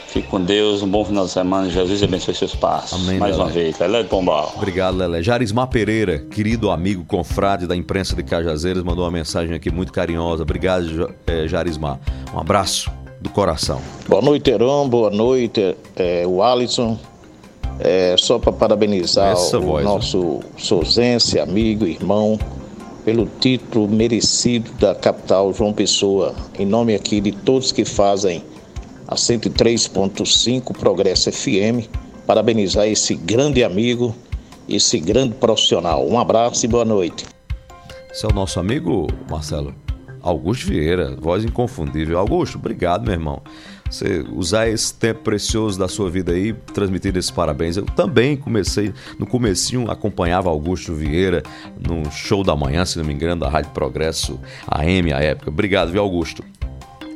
[0.09, 1.71] Fique com Deus, um bom final de semana.
[1.71, 3.01] Jesus abençoe seus passos.
[3.01, 3.61] Amém, Mais uma Lelé.
[3.63, 4.53] vez, Lelé do Pombal.
[4.57, 5.23] Obrigado, Lelé.
[5.23, 10.43] Jarismar Pereira, querido amigo, confrade da imprensa de Cajazeiras, mandou uma mensagem aqui muito carinhosa.
[10.43, 12.01] Obrigado, eh, Jarismar.
[12.35, 13.81] Um abraço do coração.
[14.09, 14.89] Boa noite, Heron.
[14.89, 16.99] Boa noite, é, o Alisson.
[17.79, 19.91] É, só para parabenizar Essa o voz, né?
[19.91, 22.39] nosso souzense, amigo, irmão,
[23.11, 28.41] pelo título merecido da capital João Pessoa, em nome aqui de todos que fazem
[29.09, 31.89] a 103.5 Progresso FM,
[32.25, 34.15] parabenizar esse grande amigo,
[34.69, 36.07] esse grande profissional.
[36.07, 37.27] Um abraço e boa noite.
[38.13, 39.75] Esse é o nosso amigo, Marcelo,
[40.23, 42.17] Augusto Vieira, voz inconfundível.
[42.17, 43.43] Augusto, obrigado, meu irmão.
[43.91, 47.77] Você usar esse tempo precioso da sua vida aí, transmitir esses parabéns.
[47.77, 51.43] Eu também comecei, no comecinho, acompanhava Augusto Vieira
[51.77, 54.39] no show da manhã, se não me engano, da Rádio Progresso
[54.69, 55.51] AM à época.
[55.51, 56.45] Obrigado, viu, Augusto?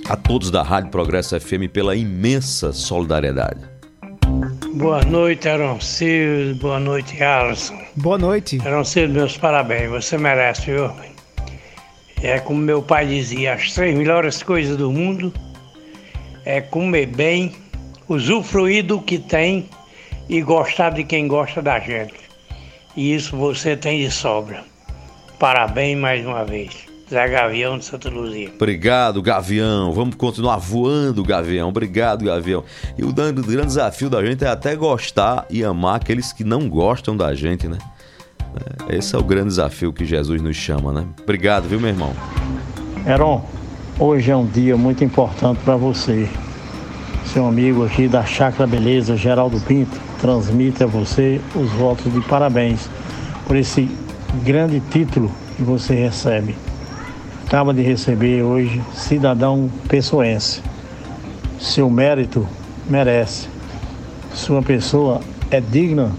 [0.09, 3.61] A todos da Rádio Progresso FM pela imensa solidariedade.
[4.75, 6.57] Boa noite, Aroncildo.
[6.57, 7.79] Boa noite, Alisson.
[7.95, 8.61] Boa noite.
[8.67, 9.89] Aroncildo, meus parabéns.
[9.91, 10.91] Você merece, viu?
[12.21, 15.33] É como meu pai dizia, as três melhores coisas do mundo
[16.45, 17.55] é comer bem,
[18.09, 19.69] usufruir do que tem
[20.29, 22.15] e gostar de quem gosta da gente.
[22.97, 24.63] E isso você tem de sobra.
[25.39, 26.85] Parabéns mais uma vez.
[27.11, 28.51] Zé Gavião de Santa Luzia.
[28.55, 29.93] Obrigado, Gavião.
[29.93, 31.69] Vamos continuar voando, Gavião.
[31.69, 32.65] Obrigado, Gavião.
[32.97, 37.17] E o grande desafio da gente é até gostar e amar aqueles que não gostam
[37.17, 37.79] da gente, né?
[38.89, 41.07] Esse é o grande desafio que Jesus nos chama, né?
[41.23, 42.15] Obrigado, viu, meu irmão?
[43.07, 43.45] Heron,
[43.99, 46.29] hoje é um dia muito importante para você.
[47.27, 52.89] Seu amigo aqui da Chácara Beleza, Geraldo Pinto, transmite a você os votos de parabéns
[53.47, 53.89] por esse
[54.45, 56.55] grande título que você recebe.
[57.47, 60.61] Acaba de receber hoje cidadão pessoense.
[61.59, 62.47] Seu mérito
[62.89, 63.49] merece.
[64.33, 65.21] Sua pessoa
[65.51, 66.11] é digna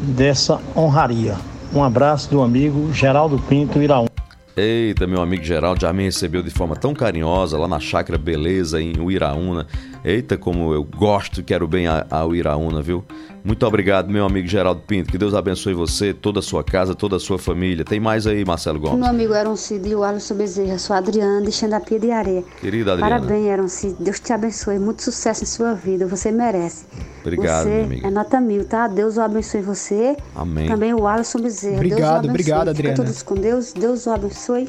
[0.00, 1.36] dessa honraria.
[1.72, 4.13] Um abraço do amigo Geraldo Pinto Iraúna.
[4.56, 8.80] Eita, meu amigo Geraldo já me recebeu de forma tão carinhosa lá na Chácara Beleza,
[8.80, 9.66] em Uiraúna.
[10.04, 13.02] Eita, como eu gosto e quero bem a, a Uiraúna, viu?
[13.42, 15.10] Muito obrigado, meu amigo Geraldo Pinto.
[15.10, 17.84] Que Deus abençoe você, toda a sua casa, toda a sua família.
[17.84, 18.98] Tem mais aí, Marcelo Gomes?
[18.98, 22.44] Meu amigo Aaron Cid e o Alisson Bezerra, sou a Adriana de Xandapia de Areia.
[22.60, 23.16] Querida Adriana.
[23.18, 23.96] Parabéns, Aaron Cid.
[24.00, 24.78] Deus te abençoe.
[24.78, 26.06] Muito sucesso em sua vida.
[26.06, 26.84] Você merece.
[27.22, 28.06] Obrigado, você minha amiga.
[28.08, 28.86] é nota mil, tá?
[28.88, 30.16] Deus o abençoe você.
[30.34, 30.66] Amém.
[30.68, 31.80] Também o Alisson Bezerra.
[31.82, 32.30] Deus o Obrigado, abençoe.
[32.30, 32.96] obrigado, Fica Adriana.
[32.96, 33.72] todos com Deus.
[33.72, 34.68] Deus o abençoe.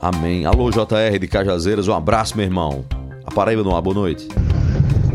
[0.00, 0.44] Amém.
[0.44, 2.84] Alô, JR de Cajazeiras, um abraço, meu irmão.
[3.26, 4.28] A Paraíba no ar, boa noite.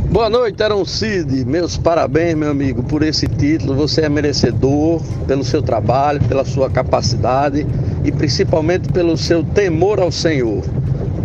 [0.09, 1.45] Boa noite, Aaron Cid.
[1.45, 3.75] Meus parabéns, meu amigo, por esse título.
[3.75, 7.67] Você é merecedor pelo seu trabalho, pela sua capacidade
[8.05, 10.63] e principalmente pelo seu temor ao Senhor.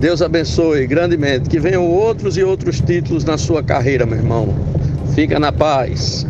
[0.01, 1.49] Deus abençoe grandemente.
[1.49, 4.49] Que venham outros e outros títulos na sua carreira, meu irmão.
[5.15, 6.27] Fica na paz.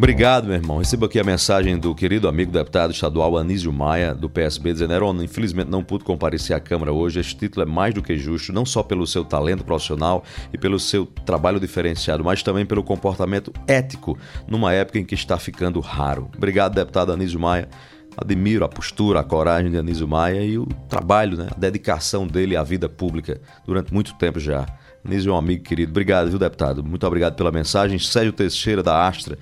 [0.00, 0.78] Obrigado, meu irmão.
[0.78, 5.22] Recebo aqui a mensagem do querido amigo deputado estadual Anísio Maia, do PSB, dizendo: Heron,
[5.22, 7.20] infelizmente não pude comparecer à Câmara hoje.
[7.20, 10.24] Este título é mais do que justo, não só pelo seu talento profissional
[10.54, 14.16] e pelo seu trabalho diferenciado, mas também pelo comportamento ético,
[14.48, 16.30] numa época em que está ficando raro.
[16.34, 17.68] Obrigado, deputado Anísio Maia.
[18.16, 22.56] Admiro a postura, a coragem de Anísio Maia e o trabalho, né, a dedicação dele
[22.56, 24.64] à vida pública durante muito tempo já.
[25.04, 25.90] Anísio é um amigo querido.
[25.90, 26.84] Obrigado, viu, deputado?
[26.84, 27.98] Muito obrigado pela mensagem.
[27.98, 29.38] Sérgio Teixeira, da Astra,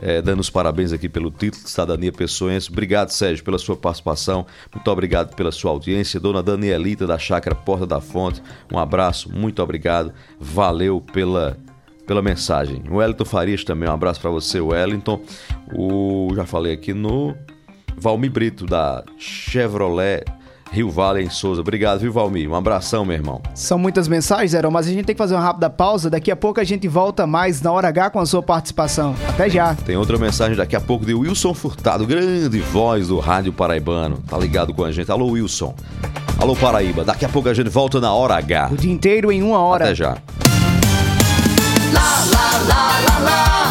[0.00, 2.70] eh, dando os parabéns aqui pelo título de Cidadania Pessoense.
[2.70, 4.46] Obrigado, Sérgio, pela sua participação.
[4.74, 6.18] Muito obrigado pela sua audiência.
[6.18, 8.42] Dona Danielita, da Chácara Porta da Fonte,
[8.72, 9.30] um abraço.
[9.30, 10.12] Muito obrigado.
[10.40, 11.56] Valeu pela
[12.06, 12.82] pela mensagem.
[12.90, 15.22] O Wellington Farias também, um abraço para você, Wellington.
[15.72, 17.34] O já falei aqui no
[17.96, 20.24] Valmir Brito da Chevrolet
[20.72, 21.60] Rio Vale em Souza.
[21.60, 22.50] Obrigado, viu, Valmir?
[22.50, 23.42] Um abração, meu irmão.
[23.54, 26.08] São muitas mensagens, Heron, mas a gente tem que fazer uma rápida pausa.
[26.08, 29.14] Daqui a pouco a gente volta mais na hora H com a sua participação.
[29.28, 29.74] Até já.
[29.74, 34.22] Tem outra mensagem daqui a pouco de Wilson Furtado, grande voz do Rádio Paraibano.
[34.26, 35.12] Tá ligado com a gente?
[35.12, 35.74] Alô, Wilson.
[36.38, 37.04] Alô, Paraíba.
[37.04, 38.70] Daqui a pouco a gente volta na hora H.
[38.72, 39.84] O dia inteiro em uma hora.
[39.84, 40.16] Até já.
[41.92, 43.61] Lá, lá, lá, lá, lá.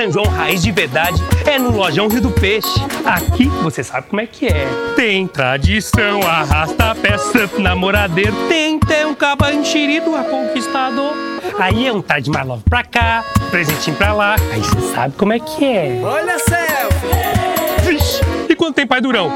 [0.00, 2.80] São João Raiz de Verdade é no Lojão Rio do Peixe.
[3.04, 4.66] Aqui você sabe como é que é.
[4.96, 11.12] Tem tradição, arrasta a peça, namoradeiro, tem até um caba enxerido a conquistador.
[11.58, 14.36] Aí é um tá de malove pra cá, presentinho pra lá.
[14.50, 16.00] Aí você sabe como é que é.
[16.02, 17.82] Olha a selfie!
[17.84, 19.30] Vixe, e quando tem pai durão?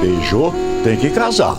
[0.00, 0.54] Beijou,
[0.84, 1.56] tem que casar.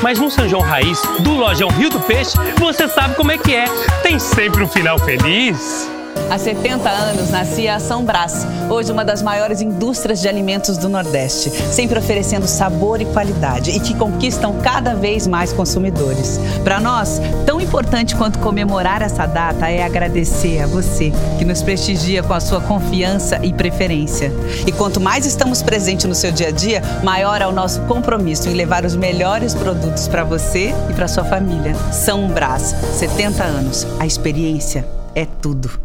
[0.00, 3.56] Mas no São João Raiz, do Lojão Rio do Peixe, você sabe como é que
[3.56, 3.64] é.
[4.04, 5.92] Tem sempre um final feliz.
[6.30, 10.88] Há 70 anos nascia a São Brás, hoje uma das maiores indústrias de alimentos do
[10.88, 16.40] Nordeste, sempre oferecendo sabor e qualidade e que conquistam cada vez mais consumidores.
[16.64, 22.22] Para nós, tão importante quanto comemorar essa data é agradecer a você que nos prestigia
[22.22, 24.32] com a sua confiança e preferência.
[24.66, 28.48] E quanto mais estamos presentes no seu dia a dia, maior é o nosso compromisso
[28.48, 31.74] em levar os melhores produtos para você e para sua família.
[31.92, 33.86] São Brás, 70 anos.
[34.00, 35.83] A experiência é tudo.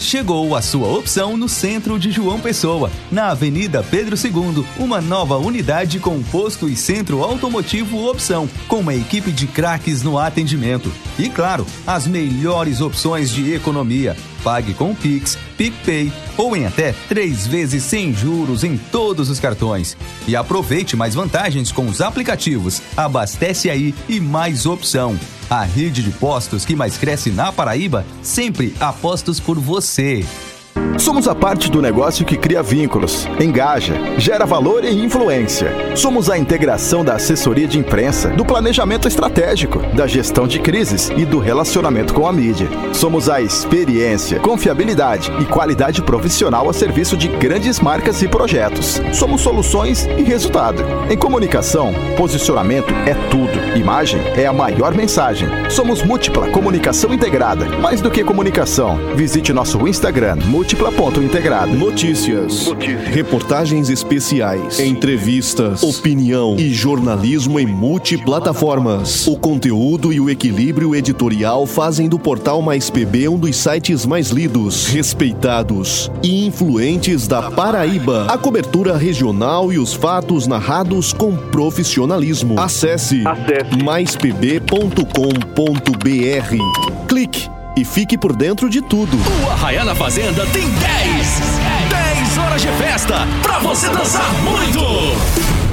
[0.00, 5.36] Chegou a sua opção no centro de João Pessoa, na Avenida Pedro II, uma nova
[5.36, 10.92] unidade com posto e centro automotivo opção, com uma equipe de craques no atendimento.
[11.18, 14.16] E claro, as melhores opções de economia.
[14.42, 19.96] Pague com Pix, PicPay ou em até três vezes sem juros em todos os cartões.
[20.26, 22.80] E aproveite mais vantagens com os aplicativos.
[22.96, 25.18] Abastece aí e mais opção.
[25.50, 30.24] A rede de postos que mais cresce na Paraíba, sempre apostos por você.
[30.98, 35.96] Somos a parte do negócio que cria vínculos, engaja, gera valor e influência.
[35.96, 41.24] Somos a integração da assessoria de imprensa, do planejamento estratégico, da gestão de crises e
[41.24, 42.68] do relacionamento com a mídia.
[42.92, 49.00] Somos a experiência, confiabilidade e qualidade profissional a serviço de grandes marcas e projetos.
[49.12, 50.82] Somos soluções e resultado.
[51.08, 53.78] Em comunicação, posicionamento é tudo.
[53.78, 55.48] Imagem é a maior mensagem.
[55.70, 57.66] Somos múltipla comunicação integrada.
[57.78, 61.72] Mais do que comunicação, visite nosso Instagram múltipla ponto integrado.
[61.72, 62.66] Notícias,
[63.12, 69.26] reportagens especiais, entrevistas, opinião e jornalismo em multiplataformas.
[69.26, 74.30] O conteúdo e o equilíbrio editorial fazem do portal Mais PB um dos sites mais
[74.30, 78.26] lidos, respeitados e influentes da Paraíba.
[78.28, 82.58] A cobertura regional e os fatos narrados com profissionalismo.
[82.58, 83.22] Acesse,
[83.82, 84.66] maispb.com.br.
[87.08, 89.16] Clique e fique por dentro de tudo.
[89.16, 90.78] O Arraiá na Fazenda tem 10!
[91.88, 94.80] 10 horas de festa pra você dançar muito!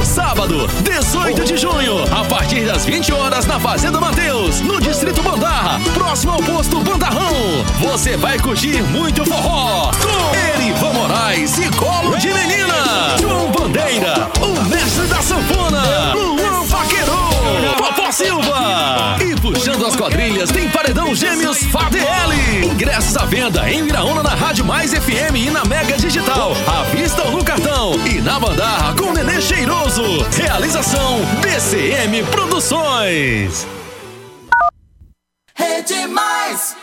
[0.04, 5.80] Sábado, 18 de junho, a partir das 20 horas na Fazenda Mateus, no Distrito Bandarra,
[5.96, 7.66] próximo ao posto Bandarrão.
[7.80, 14.65] Você vai curtir muito forró com Erivan Moraes e Colo de Menina, João Bandeira, o
[19.46, 22.34] puxando as quadrilhas tem Paredão Gêmeos FADL.
[22.64, 26.54] Ingressos à venda em Viraúna na Rádio Mais FM e na Mega Digital.
[26.66, 27.94] À vista ou no cartão.
[28.08, 30.02] E na Bandarra com Nenê Cheiroso.
[30.36, 33.68] Realização BCM Produções.
[35.56, 36.76] Rede Mais.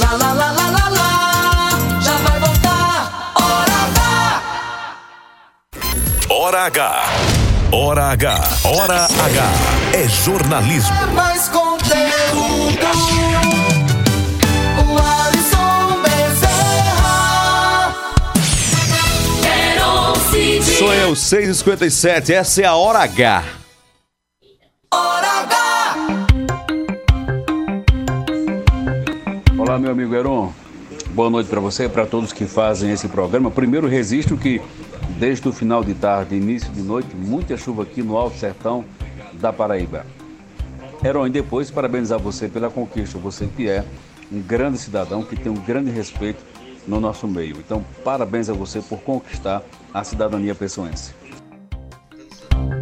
[0.00, 2.00] Lá, lá, lá, lá, lá, lá.
[2.02, 3.32] Já vai voltar.
[3.40, 4.42] Hora H.
[6.28, 7.29] Hora H.
[7.72, 8.34] Hora H.
[8.64, 9.52] Hora H.
[9.94, 10.92] É jornalismo.
[10.92, 12.84] É mais conteúdo.
[14.88, 17.94] O Alisson Bezerra.
[20.78, 23.44] Sou eu, 6h57, essa é a Hora H.
[24.92, 25.96] Hora H.
[29.56, 30.52] Olá, meu amigo Heron.
[31.10, 33.48] Boa noite para você e para todos que fazem esse programa.
[33.48, 34.60] Primeiro, registro que
[35.20, 38.86] desde o final de tarde, início de noite, muita chuva aqui no Alto Sertão
[39.34, 40.06] da Paraíba.
[41.04, 43.18] Heron, e depois parabenizar você pela conquista.
[43.18, 43.84] Você que é
[44.32, 46.42] um grande cidadão, que tem um grande respeito
[46.88, 47.56] no nosso meio.
[47.58, 49.62] Então, parabéns a você por conquistar
[49.92, 51.12] a cidadania pessoense.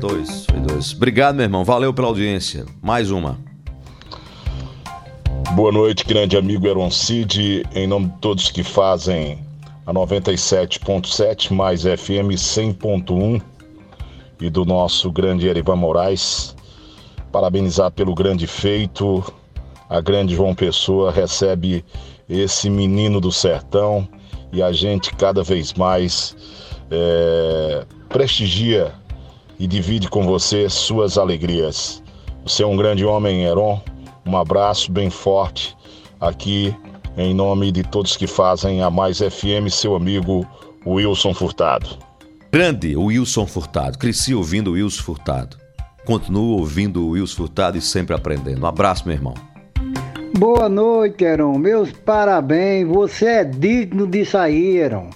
[0.00, 0.92] Dois, foi dois.
[0.94, 1.64] Obrigado, meu irmão.
[1.64, 2.64] Valeu pela audiência.
[2.80, 3.36] Mais uma.
[5.56, 9.47] Boa noite, grande amigo Eron Cid, em nome de todos que fazem
[9.88, 13.40] a 97.7 mais FM 100.1
[14.38, 16.54] e do nosso grande Erivan Moraes.
[17.32, 19.24] Parabenizar pelo grande feito.
[19.88, 21.82] A grande João Pessoa recebe
[22.28, 24.06] esse menino do sertão
[24.52, 26.36] e a gente cada vez mais
[26.90, 28.92] é, prestigia
[29.58, 32.02] e divide com você suas alegrias.
[32.44, 33.80] Você é um grande homem, Heron.
[34.26, 35.74] Um abraço bem forte
[36.20, 36.76] aqui
[37.18, 40.46] em nome de todos que fazem a Mais FM, seu amigo
[40.86, 41.98] Wilson Furtado.
[42.52, 43.98] Grande Wilson Furtado.
[43.98, 45.56] Cresci ouvindo o Wilson Furtado.
[46.06, 48.62] Continuo ouvindo o Wilson Furtado e sempre aprendendo.
[48.62, 49.34] Um abraço, meu irmão.
[50.38, 51.58] Boa noite, Heron.
[51.58, 52.86] Meus parabéns.
[52.86, 55.10] Você é digno disso aí, Heron.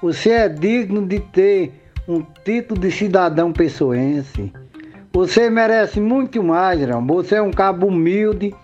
[0.00, 1.74] Você é digno de ter
[2.08, 4.50] um título de cidadão pessoense.
[5.12, 7.06] Você merece muito mais, Heron.
[7.06, 8.54] Você é um cabo humilde,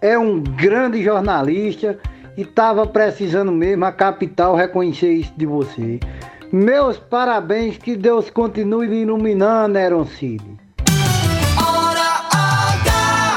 [0.00, 1.98] é um grande jornalista
[2.36, 6.00] e estava precisando mesmo a capital reconhecer isso de você.
[6.52, 10.42] Meus parabéns, que Deus continue lhe iluminando, Heron Cid.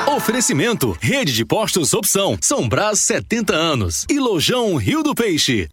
[0.08, 5.70] Oferecimento: Rede de Postos Opção, São Brás 70 anos e Lojão Rio do Peixe.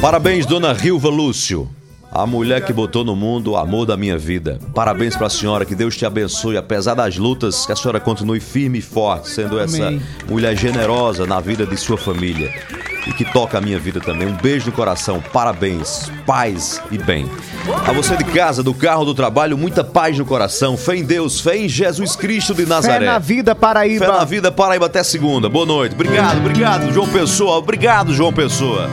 [0.00, 1.68] Parabéns, dona Rilva Lúcio.
[2.14, 4.58] A mulher que botou no mundo o amor da minha vida.
[4.72, 6.56] Parabéns pra senhora, que Deus te abençoe.
[6.56, 10.00] Apesar das lutas, que a senhora continue firme e forte, sendo essa Amém.
[10.28, 12.52] mulher generosa na vida de sua família.
[13.06, 14.26] e que toca a minha vida também.
[14.26, 17.28] Um beijo no coração, parabéns, paz e bem.
[17.86, 21.38] A você de casa, do carro, do trabalho, muita paz no coração, fé em Deus,
[21.38, 23.00] fé em Jesus Cristo de Nazaré.
[23.00, 24.06] Fé na vida, Paraíba.
[24.06, 25.50] Fé na vida, Paraíba, até segunda.
[25.50, 25.94] Boa noite.
[25.94, 27.56] Obrigado, obrigado, João Pessoa.
[27.58, 28.88] Obrigado, João Pessoa.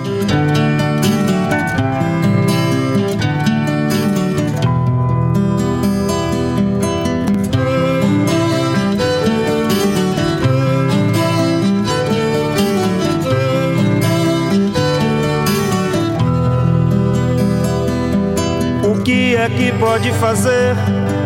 [19.52, 20.76] Que pode fazer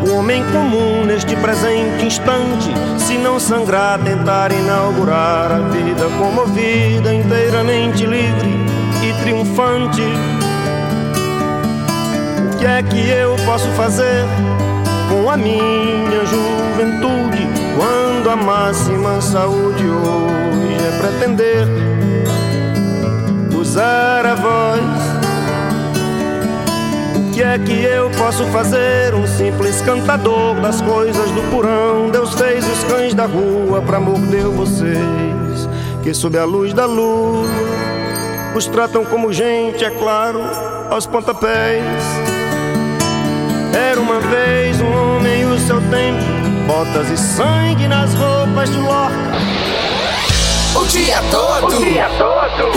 [0.07, 2.71] o homem comum neste presente instante?
[2.97, 8.49] Se não sangrar, tentar inaugurar a vida comovida, inteiramente livre
[9.03, 10.01] e triunfante.
[12.53, 14.25] O que é que eu posso fazer
[15.09, 17.47] com a minha juventude
[17.77, 21.67] quando a máxima saúde hoje é pretender
[23.53, 24.94] usar a voz?
[27.35, 29.13] O que é que eu posso fazer?
[29.13, 32.09] Um simples cantador das coisas do porão.
[32.09, 35.67] Deus fez os cães da rua pra morder vocês.
[36.01, 37.45] Que sob a luz da lua
[38.55, 40.39] os tratam como gente, é claro,
[40.89, 41.83] aos pontapés.
[43.73, 46.23] Era uma vez um homem e o seu tempo,
[46.65, 49.33] botas e sangue nas roupas de Lorca.
[50.73, 51.67] O dia todo.
[51.67, 52.71] O dia todo.